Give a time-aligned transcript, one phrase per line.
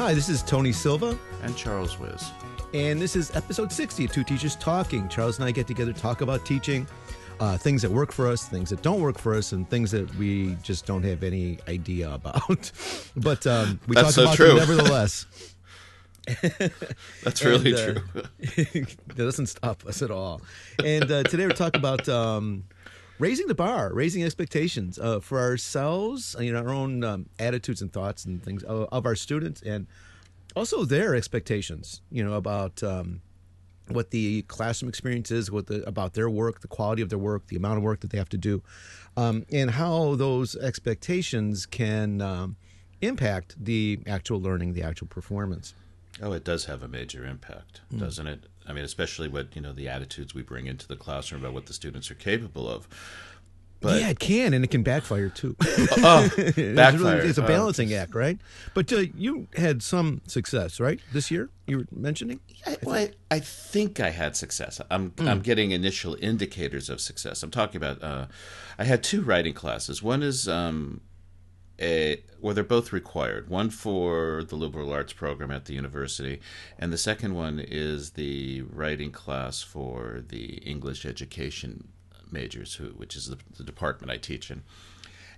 [0.00, 1.16] Hi, this is Tony Silva.
[1.42, 2.30] And Charles Wiz.
[2.74, 5.08] And this is episode 60 of Two Teachers Talking.
[5.08, 6.86] Charles and I get together, talk about teaching,
[7.38, 10.12] uh, things that work for us, things that don't work for us, and things that
[10.16, 12.72] we just don't have any idea about.
[13.16, 14.46] but um, we That's talk so about true.
[14.48, 15.26] them nevertheless.
[17.24, 18.22] That's really And, uh, true.
[18.40, 20.42] that doesn't stop us at all.
[20.84, 22.64] And uh, today we're talking about um,
[23.18, 27.92] raising the bar, raising expectations uh, for ourselves, you know, our own um, attitudes and
[27.92, 29.86] thoughts and things of, of our students, and
[30.56, 33.20] also their expectations, you know, about um,
[33.88, 37.46] what the classroom experience is, what the about their work, the quality of their work,
[37.48, 38.62] the amount of work that they have to do,
[39.16, 42.56] um, and how those expectations can um,
[43.00, 45.74] impact the actual learning, the actual performance.
[46.22, 47.98] Oh, it does have a major impact, Hmm.
[47.98, 48.44] doesn't it?
[48.66, 51.66] I mean, especially what you know the attitudes we bring into the classroom about what
[51.66, 52.86] the students are capable of.
[53.82, 55.56] But yeah, it can, and it can backfire too.
[55.66, 57.20] oh, It's really- backfire.
[57.22, 58.38] It's a Oh, balancing act, right?
[58.74, 61.48] But uh, you had some success, right, this year?
[61.66, 62.40] You were mentioning.
[62.66, 64.82] I, well, I, I think I had success.
[64.90, 65.26] I'm Hmm.
[65.28, 67.42] I'm getting initial indicators of success.
[67.42, 68.02] I'm talking about.
[68.02, 68.26] Uh,
[68.78, 70.02] I had two writing classes.
[70.02, 71.00] One is um,
[71.80, 73.48] a well, they're both required.
[73.48, 76.40] One for the liberal arts program at the university,
[76.78, 81.88] and the second one is the writing class for the English education
[82.30, 84.62] majors, who which is the, the department I teach in.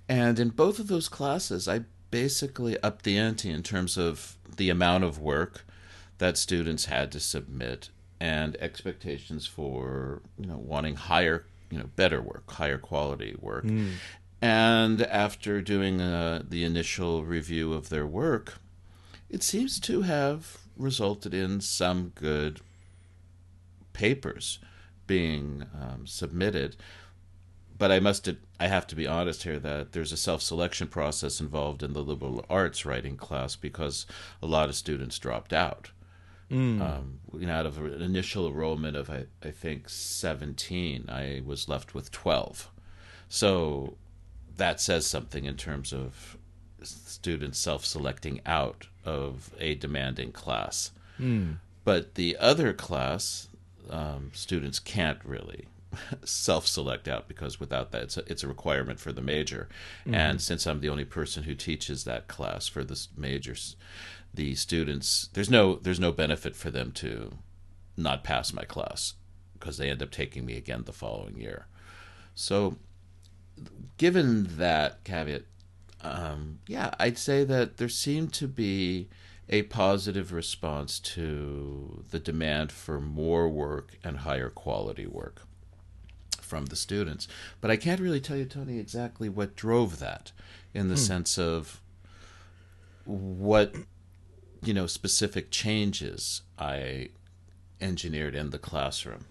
[0.09, 4.69] And in both of those classes, I basically upped the ante in terms of the
[4.69, 5.65] amount of work
[6.19, 7.89] that students had to submit
[8.21, 13.91] and expectations for you know wanting higher you know better work higher quality work mm.
[14.43, 18.59] And after doing uh, the initial review of their work
[19.31, 22.61] it seems to have resulted in some good
[23.93, 24.59] papers
[25.07, 26.77] being um, submitted
[27.83, 28.29] but I must
[28.61, 32.45] I have to be honest here that there's a self-selection process involved in the liberal
[32.49, 34.07] arts writing class because
[34.41, 35.91] a lot of students dropped out.
[36.81, 41.69] Um, you know, out of an initial enrollment of I, I think 17, I was
[41.69, 42.71] left with 12.
[43.29, 43.97] So
[44.57, 46.37] that says something in terms of
[46.83, 50.91] students self-selecting out of a demanding class.
[51.85, 53.49] But the other class,
[53.91, 55.67] um, students can't really
[56.25, 59.69] self-select out because without that, it's a, it's a requirement for the major.
[60.07, 63.77] And since I'm the only person who teaches that class for the majors,
[64.35, 67.33] the students there's no there's no benefit for them to
[67.97, 69.15] not pass my class
[69.53, 71.67] because they end up taking me again the following year.
[72.35, 72.79] So,
[73.97, 75.43] given that caveat,
[76.03, 79.09] um, yeah, I'd say that there seemed to be
[79.49, 85.43] a positive response to the demand for more work and higher quality work
[86.41, 87.29] from the students.
[87.61, 90.33] But I can't really tell you, Tony, exactly what drove that
[90.75, 91.81] in the sense of
[93.05, 93.75] what,
[94.65, 97.11] you know, specific changes I
[97.81, 99.27] engineered in the classroom.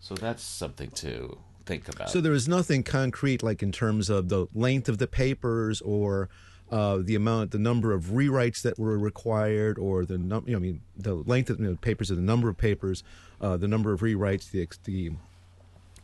[0.00, 2.08] So that's something to think about.
[2.10, 6.30] So there was nothing concrete, like in terms of the length of the papers or
[6.70, 10.58] uh, the amount, the number of rewrites that were required, or the num- you know,
[10.58, 13.04] I mean, the length of you know, papers, or the number of papers,
[13.40, 15.12] uh, the number of rewrites, the the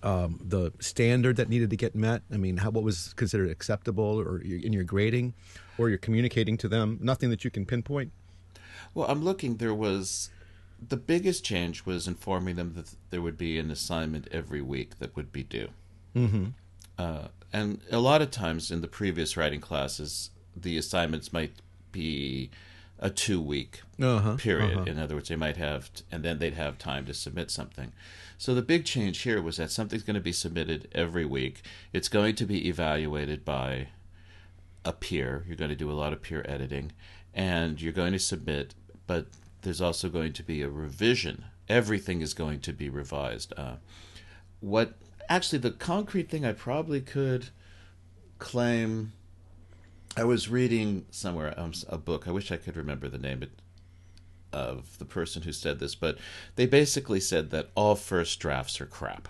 [0.04, 2.22] um, the standard that needed to get met.
[2.32, 5.34] I mean, how what was considered acceptable, or in your grading,
[5.78, 6.98] or you're communicating to them.
[7.00, 8.12] Nothing that you can pinpoint.
[8.94, 9.56] Well, I'm looking.
[9.56, 10.30] There was
[10.88, 15.14] the biggest change was informing them that there would be an assignment every week that
[15.16, 15.68] would be due.
[16.14, 16.46] Mm-hmm.
[16.98, 21.52] Uh, and a lot of times in the previous writing classes, the assignments might
[21.90, 22.50] be
[22.98, 24.88] a two week Uh-huh, period.
[24.88, 27.92] In other words, they might have, and then they'd have time to submit something.
[28.38, 31.62] So the big change here was that something's going to be submitted every week.
[31.92, 33.88] It's going to be evaluated by
[34.84, 35.44] a peer.
[35.46, 36.92] You're going to do a lot of peer editing,
[37.34, 38.74] and you're going to submit,
[39.06, 39.26] but
[39.62, 41.44] there's also going to be a revision.
[41.68, 43.52] Everything is going to be revised.
[43.56, 43.76] Uh,
[44.60, 44.94] what
[45.28, 47.48] actually the concrete thing I probably could
[48.38, 49.12] claim.
[50.16, 52.28] I was reading somewhere um, a book.
[52.28, 53.44] I wish I could remember the name
[54.52, 56.18] of the person who said this, but
[56.56, 59.28] they basically said that all first drafts are crap.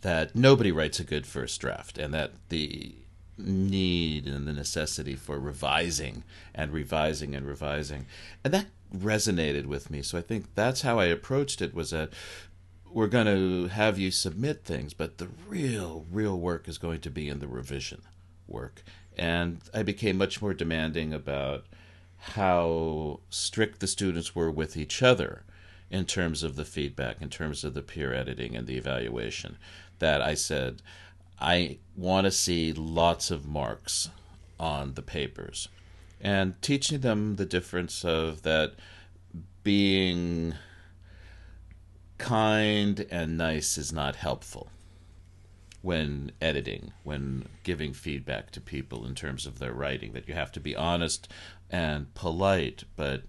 [0.00, 2.94] That nobody writes a good first draft, and that the
[3.38, 6.24] need and the necessity for revising
[6.54, 8.06] and revising and revising,
[8.44, 8.66] and that
[8.96, 10.02] resonated with me.
[10.02, 11.74] So I think that's how I approached it.
[11.74, 12.10] Was that
[12.90, 17.10] we're going to have you submit things, but the real, real work is going to
[17.10, 18.02] be in the revision
[18.46, 18.82] work.
[19.18, 21.64] And I became much more demanding about
[22.18, 25.42] how strict the students were with each other
[25.90, 29.56] in terms of the feedback, in terms of the peer editing and the evaluation,
[29.98, 30.82] that I said,
[31.40, 34.10] I want to see lots of marks
[34.58, 35.68] on the papers
[36.20, 38.74] and teaching them the difference of that
[39.62, 40.54] being
[42.18, 44.70] kind and nice is not helpful
[45.82, 50.50] when editing, when giving feedback to people in terms of their writing, that you have
[50.50, 51.28] to be honest
[51.70, 53.22] and polite, but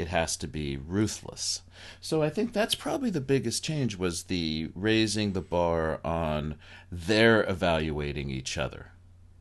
[0.00, 1.62] it has to be ruthless.
[2.00, 6.56] So I think that's probably the biggest change was the raising the bar on
[6.90, 8.92] their evaluating each other.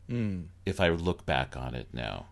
[0.10, 0.48] Mm.
[0.66, 2.28] If I look back on it now.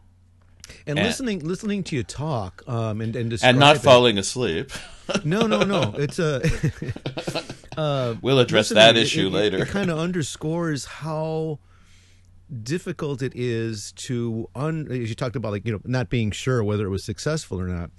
[0.86, 4.72] And, and listening, listening to you talk, um, and and, and not falling asleep.
[5.24, 5.94] no, no, no.
[5.98, 6.42] It's a.
[7.78, 9.58] uh, we'll address that issue it, later.
[9.60, 11.60] It, it kind of underscores how
[12.64, 14.88] difficult it is to un.
[14.92, 17.68] As you talked about, like you know, not being sure whether it was successful or
[17.68, 17.90] not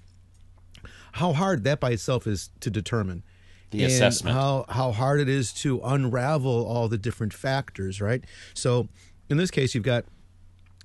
[1.12, 3.22] how hard that by itself is to determine.
[3.70, 4.34] The and assessment.
[4.34, 8.25] How how hard it is to unravel all the different factors, right?
[8.55, 8.88] So
[9.28, 10.05] in this case, you've got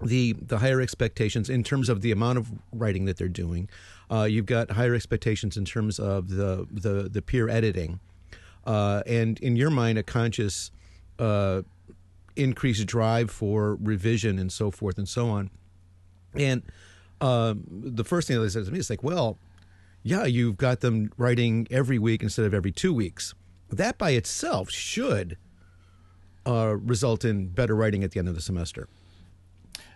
[0.02, 3.70] the the higher expectations in terms of the amount of writing that they're doing.
[4.12, 8.00] Uh, you've got higher expectations in terms of the the, the peer editing,
[8.66, 10.72] uh, and in your mind, a conscious
[11.20, 11.62] uh,
[12.36, 15.50] increased drive for revision and so forth and so on.
[16.36, 16.64] And
[17.22, 19.38] um, the first thing that they said to me is like, well,
[20.04, 23.34] yeah, you've got them writing every week instead of every two weeks.
[23.70, 25.38] That by itself should
[26.46, 28.88] uh, result in better writing at the end of the semester.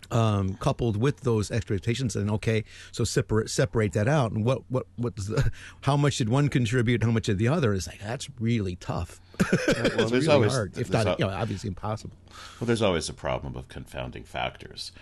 [0.10, 2.64] Um, coupled with those expectations, and okay,
[2.94, 5.52] so separate separate that out, and what what what's the
[5.82, 7.74] how much did one contribute, how much did the other?
[7.74, 9.20] Is like that's really tough.
[9.68, 12.16] well, there's really always hard, if not, you know, obviously impossible.
[12.58, 14.94] Well, there's always a problem of confounding factors.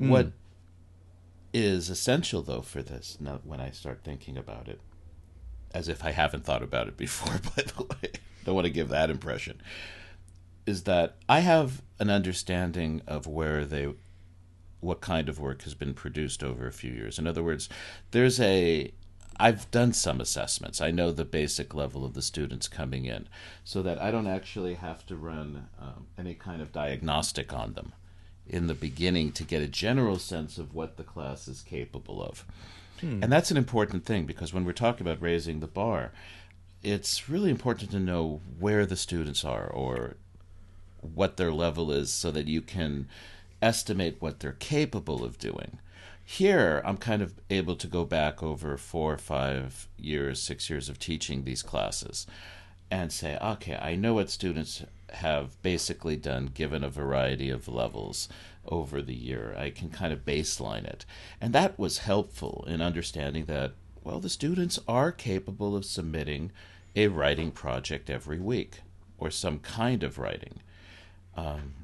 [0.00, 0.08] Mm.
[0.08, 0.32] What
[1.52, 4.80] is essential though for this now when I start thinking about it.
[5.74, 8.12] As if I haven't thought about it before by the way.
[8.44, 9.60] Don't want to give that impression.
[10.66, 13.94] Is that I have an understanding of where they
[14.80, 17.18] what kind of work has been produced over a few years.
[17.18, 17.68] In other words
[18.10, 18.92] there's a
[19.38, 20.80] I've done some assessments.
[20.80, 23.28] I know the basic level of the students coming in,
[23.64, 27.92] so that I don't actually have to run um, any kind of diagnostic on them
[28.48, 32.44] in the beginning to get a general sense of what the class is capable of.
[33.00, 33.22] Hmm.
[33.22, 36.12] And that's an important thing because when we're talking about raising the bar,
[36.82, 40.16] it's really important to know where the students are or
[41.00, 43.08] what their level is so that you can
[43.60, 45.78] estimate what they're capable of doing.
[46.24, 50.88] Here, I'm kind of able to go back over four or five years, six years
[50.88, 52.26] of teaching these classes
[52.90, 54.84] and say, okay, I know what students
[55.16, 58.28] have basically done given a variety of levels
[58.66, 59.54] over the year.
[59.56, 61.04] I can kind of baseline it.
[61.40, 63.72] And that was helpful in understanding that,
[64.02, 66.52] well, the students are capable of submitting
[66.94, 68.80] a writing project every week
[69.18, 70.60] or some kind of writing.
[71.36, 71.74] Um,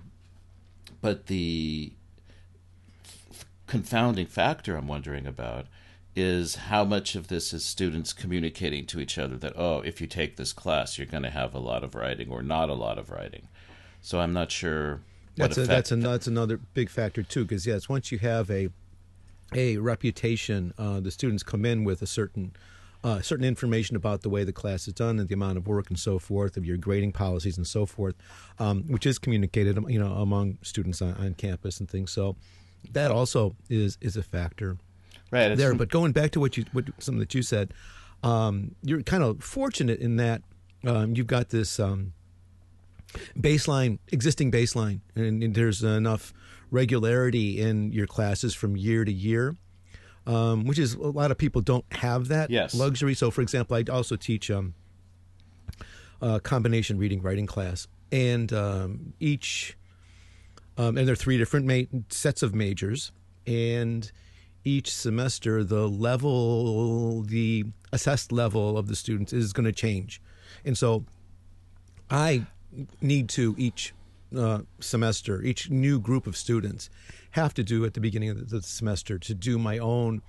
[1.00, 1.92] but the
[3.66, 5.66] confounding factor I'm wondering about
[6.14, 10.06] is how much of this is students communicating to each other that oh if you
[10.06, 12.98] take this class you're going to have a lot of writing or not a lot
[12.98, 13.48] of writing.
[14.00, 15.00] So i'm not sure
[15.36, 18.68] that's a, that's, a, that's another big factor too because yes once you have a
[19.54, 22.52] a reputation uh, the students come in with a certain
[23.04, 25.88] uh, certain information about the way the class is done and the amount of work
[25.88, 28.14] and so forth of your grading policies and so forth
[28.58, 32.10] um, which is communicated you know among students on, on campus and things.
[32.12, 32.36] So
[32.92, 34.76] that also is is a factor
[35.32, 35.74] right there.
[35.74, 37.74] But going back to what you what something that you said,
[38.22, 40.42] um, you're kind of fortunate in that
[40.86, 42.12] um, you've got this um,
[43.38, 46.32] baseline, existing baseline, and, and, there's enough
[46.70, 49.56] regularity in your classes from year to year.
[50.24, 52.76] Um, which is a lot of people don't have that yes.
[52.76, 53.12] luxury.
[53.12, 54.74] So, for example, I also teach um,
[56.20, 59.76] a combination reading writing class, and um, each
[60.76, 63.10] and there are three different ma- sets of majors,
[63.48, 64.12] and
[64.64, 70.20] each semester the level the assessed level of the students is going to change.
[70.64, 71.04] And so
[72.10, 72.46] i
[73.00, 73.94] need to each
[74.36, 76.88] uh, semester each new group of students
[77.32, 80.22] have to do at the beginning of the semester to do my own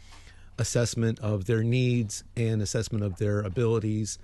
[0.58, 4.20] assessment of their needs and assessment of their abilities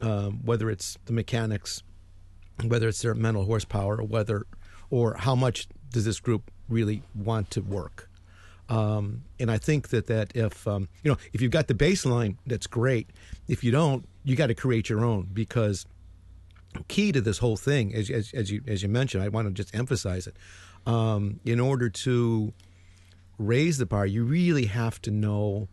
[0.00, 1.82] um, whether it's the mechanics
[2.64, 4.46] whether it's their mental horsepower or whether
[4.90, 8.08] or how much does this group really want to work
[8.68, 12.36] um, and I think that that if um, you know if you've got the baseline,
[12.46, 13.10] that's great.
[13.48, 15.86] If you don't, you got to create your own because
[16.88, 19.54] key to this whole thing, as, as, as you as you mentioned, I want to
[19.54, 20.36] just emphasize it.
[20.84, 22.52] Um, in order to
[23.38, 25.68] raise the bar, you really have to know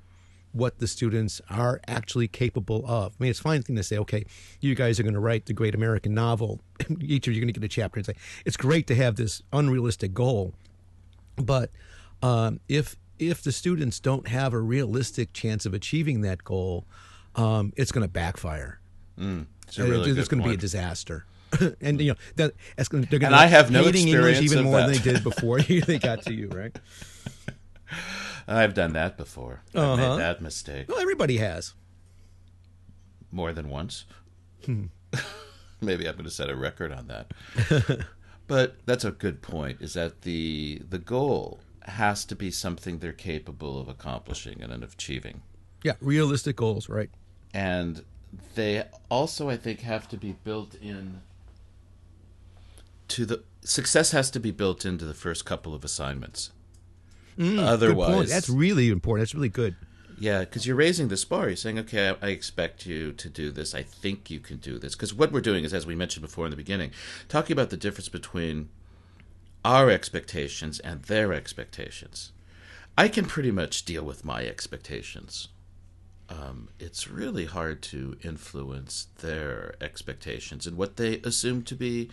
[0.52, 3.14] what the students are actually capable of.
[3.14, 4.24] I mean, it's a fine thing to say, okay,
[4.60, 6.62] you guys are going to write the great American novel.
[7.02, 8.14] Each of you are going to get a chapter and say,
[8.46, 10.54] it's great to have this unrealistic goal.
[11.38, 11.72] But
[12.24, 16.86] um, if if the students don't have a realistic chance of achieving that goal,
[17.36, 18.80] um, it's going to backfire.
[19.20, 21.26] Mm, it's really it's going to be a disaster.
[21.82, 22.54] and you know that
[22.90, 24.88] gonna, they're going to I have no hating English even more that.
[24.88, 26.76] than they did before they got to you, right?
[28.48, 29.62] I've done that before.
[29.76, 29.94] Uh-huh.
[29.94, 30.90] I made that mistake.
[30.90, 31.74] Well, everybody has.
[33.32, 34.06] More than once.
[34.66, 34.86] Hmm.
[35.82, 38.06] Maybe I'm going to set a record on that.
[38.48, 39.82] but that's a good point.
[39.82, 41.60] Is that the the goal
[41.90, 45.42] has to be something they're capable of accomplishing and of achieving.
[45.84, 47.10] Yeah, realistic goals, right?
[47.54, 48.04] And
[48.56, 51.22] they also, I think, have to be built in
[53.10, 56.52] to the success has to be built into the first couple of assignments.
[57.38, 59.22] Mm, Otherwise, that's really important.
[59.22, 59.76] That's really good.
[60.20, 61.48] Yeah, because you're raising the bar.
[61.48, 63.74] You're saying, okay, I, I, expect you to do this.
[63.74, 64.94] I think you can do this.
[64.94, 66.92] Because what we're doing is, as we mentioned before in the beginning,
[67.30, 68.70] talking about the difference between
[69.64, 72.32] our expectations and their expectations.
[72.98, 75.48] I can pretty much deal with my expectations.
[76.30, 82.10] Um, it's really hard to influence their expectations and what they assume to be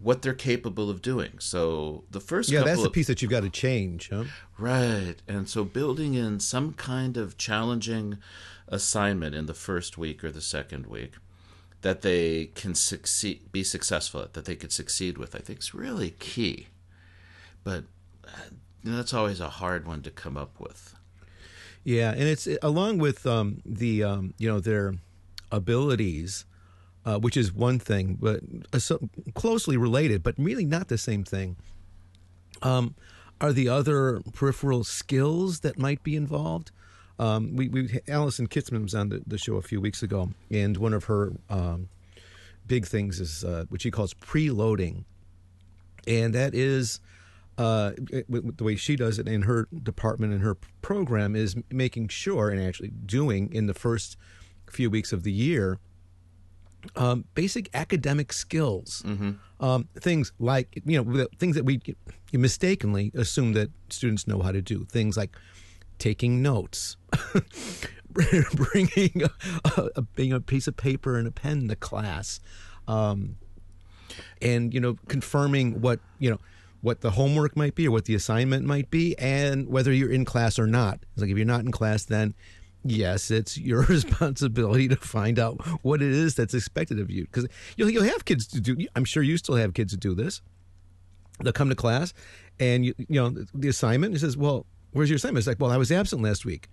[0.00, 1.32] what they're capable of doing.
[1.38, 4.24] So the first yeah, that's the piece that you've got to change, huh?
[4.58, 8.18] Right, and so building in some kind of challenging
[8.68, 11.14] assignment in the first week or the second week
[11.82, 15.74] that they can succeed, be successful at, that they could succeed with, I think is
[15.74, 16.68] really key.
[17.64, 17.84] But
[18.26, 18.50] uh,
[18.84, 20.94] that's always a hard one to come up with.
[21.84, 24.94] Yeah, and it's along with um, the um, you know their
[25.50, 26.44] abilities
[27.04, 28.40] uh, which is one thing, but
[28.72, 31.56] uh, so closely related, but really not the same thing.
[32.62, 32.94] Um,
[33.40, 36.70] are the other peripheral skills that might be involved?
[37.18, 40.76] Um, we, we Allison Kitzman was on the, the, show a few weeks ago, and
[40.76, 41.88] one of her um,
[42.66, 45.04] big things is uh, what she calls preloading,
[46.06, 47.00] and that is
[47.58, 52.48] uh, the way she does it in her department and her program is making sure
[52.48, 54.16] and actually doing in the first
[54.70, 55.78] few weeks of the year
[56.96, 59.02] um, basic academic skills.
[59.06, 59.32] Mm-hmm.
[59.64, 61.80] Um, things like, you know, things that we
[62.32, 64.84] mistakenly assume that students know how to do.
[64.84, 65.36] Things like
[65.98, 66.96] taking notes,
[68.10, 69.30] bringing a,
[69.76, 72.40] a, a, piece of paper and a pen to class,
[72.88, 73.36] um,
[74.40, 76.38] and, you know, confirming what, you know,
[76.82, 80.24] what the homework might be or what the assignment might be and whether you're in
[80.24, 80.98] class or not.
[81.12, 82.34] It's like if you're not in class, then
[82.84, 87.22] yes, it's your responsibility to find out what it is that's expected of you.
[87.22, 87.46] Because
[87.76, 90.42] you'll, you'll have kids to do, I'm sure you still have kids to do this.
[91.40, 92.12] They'll come to class
[92.58, 95.38] and, you, you know, the assignment, it says, well, where's your assignment?
[95.38, 96.68] It's like, well, I was absent last week.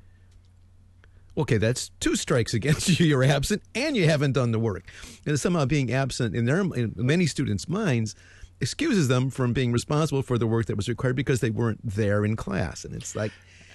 [1.38, 3.06] Okay, that's two strikes against you.
[3.06, 4.86] You're absent and you haven't done the work.
[5.28, 8.16] And somehow being absent in their in many students' minds
[8.62, 12.25] excuses them from being responsible for the work that was required because they weren't there
[12.25, 12.84] in class.
[12.86, 13.32] And it's like,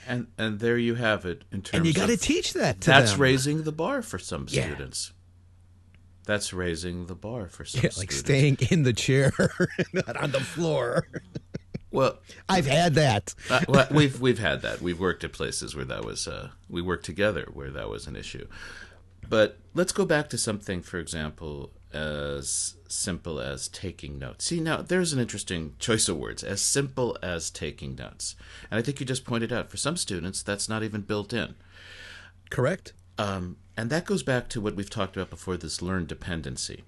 [0.07, 1.79] and and there you have it in terms.
[1.79, 2.81] And you got to teach that.
[2.83, 3.21] to That's them.
[3.21, 4.64] raising the bar for some yeah.
[4.67, 5.12] students.
[6.26, 7.83] That's raising the bar for some.
[7.83, 7.99] Yeah, students.
[7.99, 9.33] like staying in the chair,
[9.93, 11.07] not on the floor.
[11.91, 13.35] Well, I've had that.
[13.49, 14.81] uh, well, we've we've had that.
[14.81, 16.26] We've worked at places where that was.
[16.26, 18.47] Uh, we worked together where that was an issue.
[19.29, 24.46] But let's go back to something, for example, as simple as taking notes.
[24.46, 28.34] See, now there's an interesting choice of words, as simple as taking notes.
[28.70, 31.54] And I think you just pointed out for some students, that's not even built in.
[32.50, 32.92] Correct.
[33.16, 36.84] Um, and that goes back to what we've talked about before this learned dependency.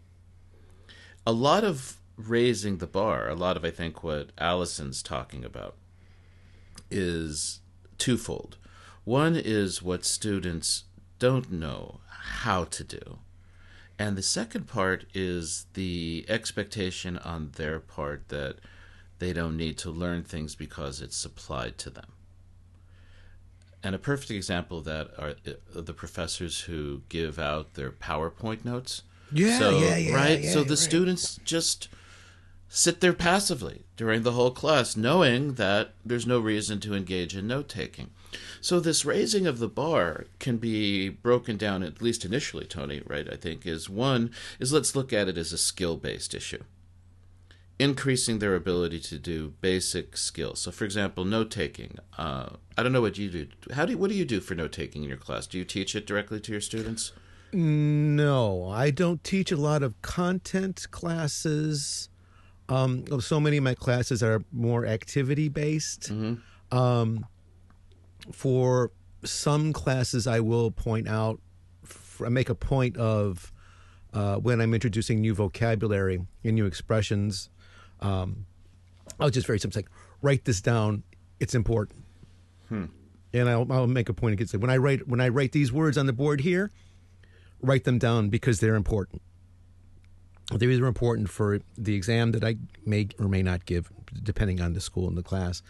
[1.27, 5.77] A lot of raising the bar, a lot of, I think, what Allison's talking about
[6.91, 7.61] is
[7.99, 8.57] twofold.
[9.05, 10.85] One is what students
[11.19, 13.19] don't know how to do
[13.99, 18.57] and the second part is the expectation on their part that
[19.19, 22.13] they don't need to learn things because it's supplied to them.
[23.83, 28.65] And a perfect example of that are uh, the professors who give out their PowerPoint
[28.65, 29.03] notes.
[29.33, 30.15] Yeah, so, yeah, yeah.
[30.15, 30.41] Right?
[30.41, 30.79] Yeah, so the right.
[30.79, 31.89] students just
[32.69, 37.47] sit there passively during the whole class, knowing that there's no reason to engage in
[37.47, 38.11] note taking.
[38.61, 43.33] So this raising of the bar can be broken down, at least initially, Tony, right?
[43.33, 46.63] I think is one is let's look at it as a skill based issue.
[47.79, 50.63] Increasing their ability to do basic skills.
[50.63, 51.99] So, for example, note taking.
[52.17, 53.49] Uh, I don't know what you do.
[53.73, 55.47] How do you, what do you do for note taking in your class?
[55.47, 57.13] Do you teach it directly to your students?
[57.53, 62.09] No, I don't teach a lot of content classes.
[62.69, 66.13] Um, so many of my classes are more activity based.
[66.13, 66.77] Mm-hmm.
[66.77, 67.27] Um,
[68.33, 68.93] for
[69.25, 71.41] some classes I will point out,
[72.25, 73.53] I make a point of
[74.13, 77.51] uh, when I'm introducing new vocabulary and new expressions.
[78.01, 78.47] Um,
[79.21, 79.91] I'll just very simply like
[80.23, 81.03] write this down.
[81.39, 82.03] It's important,
[82.69, 82.87] hmm.
[83.33, 85.71] and I'll, I'll make a point of say when I write when I write these
[85.71, 86.71] words on the board here,
[87.61, 89.23] write them down because they're important.
[90.55, 93.91] They're either important for the exam that I may or may not give,
[94.23, 95.61] depending on the school and the class.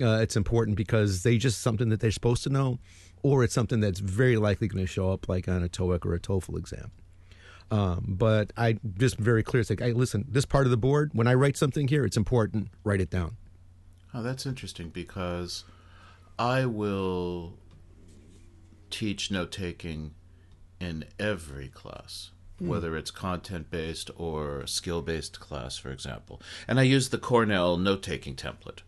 [0.00, 2.78] Uh, it's important because they just something that they're supposed to know,
[3.22, 6.14] or it's something that's very likely going to show up, like on a TOEIC or
[6.14, 6.90] a TOEFL exam.
[7.70, 9.60] Um, but I just very clear.
[9.60, 11.10] It's like, hey, listen, this part of the board.
[11.12, 12.68] When I write something here, it's important.
[12.82, 13.36] Write it down.
[14.12, 15.64] Oh, that's interesting because
[16.38, 17.54] I will
[18.90, 20.14] teach note taking
[20.80, 22.30] in every class,
[22.60, 22.66] mm.
[22.66, 26.42] whether it's content based or skill based class, for example.
[26.66, 28.80] And I use the Cornell note taking template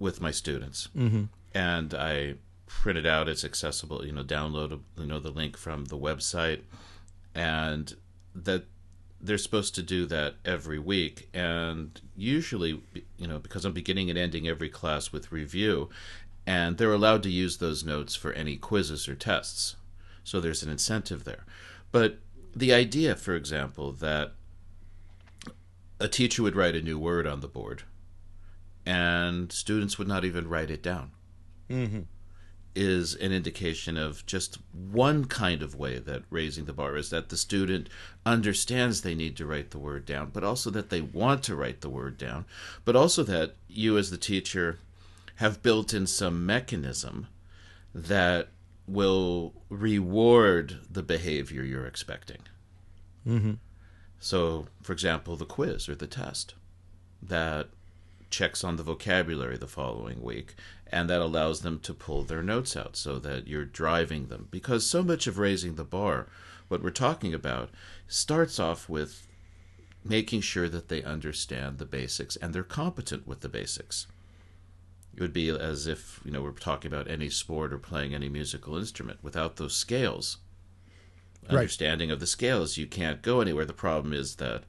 [0.00, 0.88] with my students.
[0.96, 1.24] Mm-hmm.
[1.54, 2.34] And I
[2.66, 3.28] print it out.
[3.28, 6.62] It's accessible, you know, download, you know, the link from the website.
[7.32, 7.94] And
[8.34, 8.64] that
[9.20, 12.80] they're supposed to do that every week and usually
[13.18, 15.90] you know because i'm beginning and ending every class with review
[16.46, 19.76] and they're allowed to use those notes for any quizzes or tests
[20.24, 21.44] so there's an incentive there.
[21.92, 22.18] But
[22.54, 24.32] the idea, for example, that
[25.98, 27.82] a teacher would write a new word on the board
[28.86, 31.10] and students would not even write it down
[31.70, 32.00] mm-hmm.
[32.74, 37.28] is an indication of just one kind of way that raising the bar is that
[37.28, 37.88] the student
[38.26, 41.80] understands they need to write the word down, but also that they want to write
[41.80, 42.44] the word down,
[42.84, 44.78] but also that you, as the teacher,
[45.36, 47.26] have built in some mechanism
[47.94, 48.48] that
[48.86, 52.40] will reward the behavior you're expecting.
[53.26, 53.52] Mm-hmm.
[54.18, 56.54] So, for example, the quiz or the test
[57.22, 57.68] that
[58.30, 60.54] checks on the vocabulary the following week,
[60.86, 64.48] and that allows them to pull their notes out so that you're driving them.
[64.50, 66.28] Because so much of raising the bar,
[66.68, 67.70] what we're talking about,
[68.06, 69.26] starts off with
[70.04, 74.06] making sure that they understand the basics and they're competent with the basics.
[75.14, 78.28] It would be as if you know we're talking about any sport or playing any
[78.28, 79.18] musical instrument.
[79.22, 80.38] Without those scales,
[81.42, 81.58] right.
[81.58, 83.64] understanding of the scales, you can't go anywhere.
[83.64, 84.64] The problem is that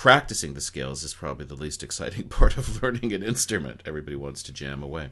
[0.00, 3.82] practicing the scales is probably the least exciting part of learning an instrument.
[3.84, 5.10] Everybody wants to jam away.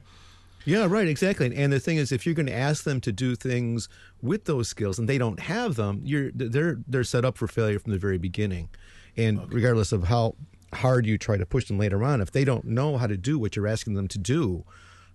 [0.65, 1.55] Yeah, right, exactly.
[1.55, 3.91] And the thing is, if you're going to ask them to do things
[4.23, 7.79] with those skills and they don't have them, you're they're they're set up for failure
[7.79, 8.71] from the very beginning.
[9.15, 9.49] And okay.
[9.51, 10.37] regardless of how
[10.73, 13.39] hard you try to push them later on, if they don't know how to do
[13.39, 14.65] what you're asking them to do,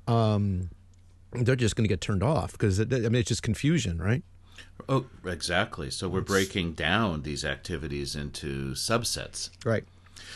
[0.08, 0.70] um,
[1.32, 4.24] they're just going to get turned off because I mean it's just confusion, right?
[4.90, 5.90] Oh, exactly.
[5.90, 9.50] So we're breaking down these activities into subsets.
[9.66, 9.86] Right.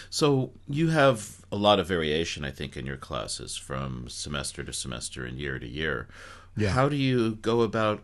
[0.10, 4.74] So you have a lot of variation, I think, in your classes from semester to
[4.74, 6.08] semester and year to year.
[6.56, 6.70] Yeah.
[6.70, 8.04] How do you go about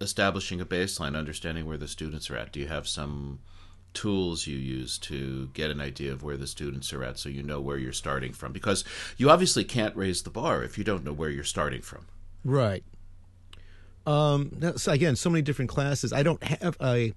[0.00, 2.52] establishing a baseline, understanding where the students are at?
[2.52, 3.40] Do you have some
[3.92, 7.42] tools you use to get an idea of where the students are at so you
[7.42, 8.84] know where you're starting from because
[9.16, 12.06] you obviously can't raise the bar if you don't know where you're starting from
[12.44, 12.84] right
[14.06, 17.12] um so again so many different classes i don't have a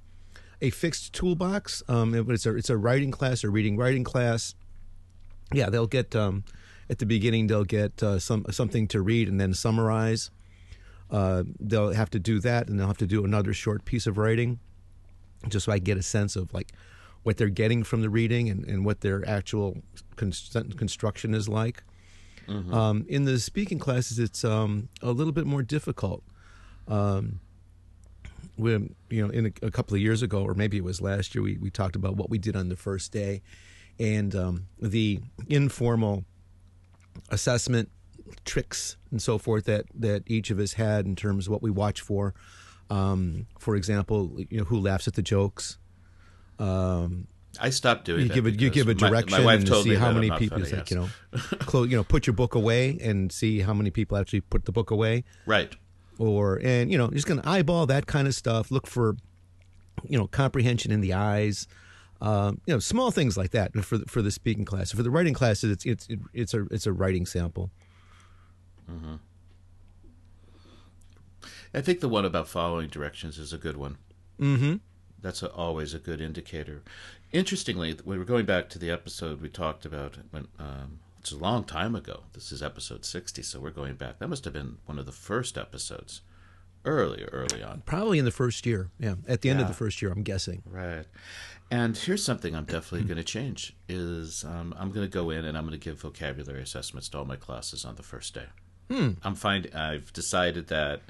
[0.61, 4.55] a fixed toolbox um it's a it's a writing class or reading writing class
[5.53, 6.43] yeah they'll get um
[6.89, 10.29] at the beginning they'll get uh, some something to read and then summarize
[11.11, 14.17] uh, they'll have to do that and they'll have to do another short piece of
[14.17, 14.59] writing
[15.47, 16.71] just so I get a sense of like
[17.23, 19.77] what they're getting from the reading and, and what their actual
[20.15, 21.83] construction is like.
[22.47, 22.73] Mm-hmm.
[22.73, 26.23] Um, in the speaking classes, it's um, a little bit more difficult.
[26.87, 27.39] Um,
[28.57, 28.71] we,
[29.09, 31.43] you know, in a, a, couple of years ago, or maybe it was last year,
[31.43, 33.41] we, we talked about what we did on the first day,
[33.99, 36.25] and um, the informal
[37.29, 37.89] assessment
[38.45, 41.69] tricks and so forth that that each of us had in terms of what we
[41.69, 42.33] watch for.
[42.89, 45.77] Um, for example, you know, who laughs at the jokes.
[46.59, 47.27] Um,
[47.59, 48.33] I stopped doing you that.
[48.33, 50.59] Give a, you give a direction my, my and see how many people.
[50.59, 50.91] Funny, like, yes.
[50.91, 51.09] you know,
[51.59, 54.71] close, you know, put your book away and see how many people actually put the
[54.71, 55.23] book away.
[55.45, 55.75] Right.
[56.19, 58.71] Or and you know, just gonna eyeball that kind of stuff.
[58.71, 59.15] Look for,
[60.07, 61.67] you know, comprehension in the eyes.
[62.21, 64.91] Um, you know, small things like that for for the speaking class.
[64.91, 67.69] For the writing classes, it's it's it's a it's a writing sample.
[68.89, 69.15] Mm-hmm.
[71.73, 73.97] I think the one about following directions is a good one.
[74.39, 74.75] Mm-hmm.
[75.21, 76.83] That's a, always a good indicator.
[77.31, 81.37] Interestingly, we were going back to the episode we talked about when um, it's a
[81.37, 82.23] long time ago.
[82.33, 84.19] This is episode sixty, so we're going back.
[84.19, 86.19] That must have been one of the first episodes,
[86.83, 87.81] early, early on.
[87.85, 88.89] Probably in the first year.
[88.99, 89.63] Yeah, at the end yeah.
[89.63, 90.63] of the first year, I'm guessing.
[90.69, 91.05] Right.
[91.71, 95.45] And here's something I'm definitely going to change: is um, I'm going to go in
[95.45, 98.47] and I'm going to give vocabulary assessments to all my classes on the first day.
[98.91, 99.11] Hmm.
[99.23, 101.03] I'm find I've decided that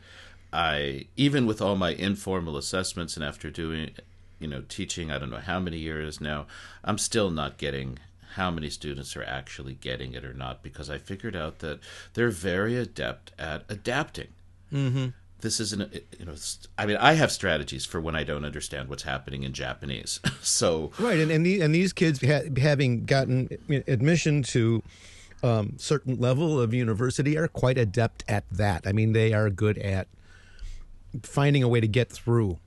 [0.53, 3.89] I even with all my informal assessments and after doing
[4.37, 6.45] you know teaching I don't know how many years now,
[6.83, 7.97] I'm still not getting
[8.35, 11.79] how many students are actually getting it or not because I figured out that
[12.13, 14.29] they're very adept at adapting.
[14.71, 15.07] Mm-hmm.
[15.41, 16.35] This isn't, you know,
[16.77, 20.21] I mean, I have strategies for when I don't understand what's happening in Japanese.
[20.41, 23.49] so, Right, and and, the, and these kids ha- having gotten
[23.87, 24.81] admission to
[25.43, 28.87] um, certain level of university are quite adept at that.
[28.87, 30.07] I mean, they are good at
[31.21, 32.57] finding a way to get through.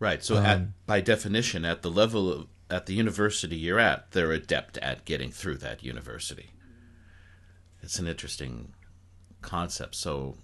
[0.00, 0.22] right.
[0.22, 4.78] So, at, by definition, at the level of, at the university you're at, they're adept
[4.78, 6.50] at getting through that university.
[7.82, 8.72] It's an interesting
[9.42, 9.94] concept.
[9.94, 10.36] So,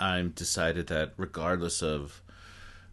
[0.00, 2.22] I'm decided that regardless of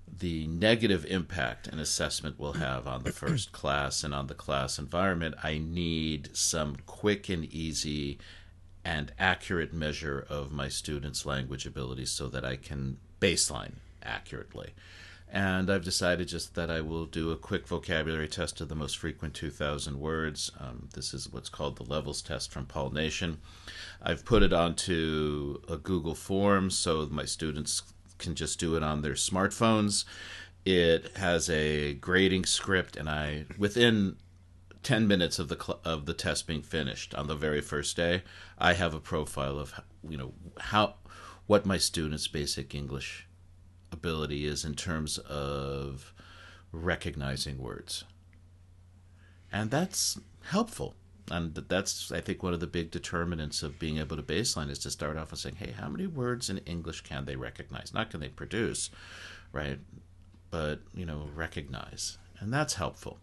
[0.07, 4.77] the negative impact an assessment will have on the first class and on the class
[4.77, 8.17] environment, I need some quick and easy
[8.83, 14.73] and accurate measure of my students' language abilities so that I can baseline accurately.
[15.29, 18.97] And I've decided just that I will do a quick vocabulary test of the most
[18.97, 20.51] frequent 2,000 words.
[20.57, 23.39] Um, this is what's called the levels test from Paul Nation.
[24.01, 27.81] I've put it onto a Google form so my students
[28.17, 30.05] can just do it on their smartphones.
[30.65, 34.17] It has a grading script, and I within
[34.83, 38.23] 10 minutes of the cl- of the test being finished on the very first day,
[38.57, 40.95] I have a profile of you know how
[41.45, 43.26] what my students' basic English
[43.91, 46.13] ability is in terms of
[46.71, 48.03] recognizing words.
[49.51, 50.19] And that's
[50.49, 50.95] helpful.
[51.29, 54.79] And that's, I think, one of the big determinants of being able to baseline is
[54.79, 57.93] to start off with saying, hey, how many words in English can they recognize?
[57.93, 58.89] Not can they produce,
[59.51, 59.79] right?
[60.49, 62.17] But, you know, recognize.
[62.39, 63.19] And that's helpful.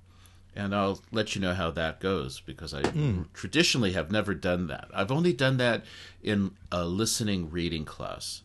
[0.54, 3.22] And I'll let you know how that goes because I hmm.
[3.32, 4.88] traditionally have never done that.
[4.94, 5.84] I've only done that
[6.22, 8.42] in a listening reading class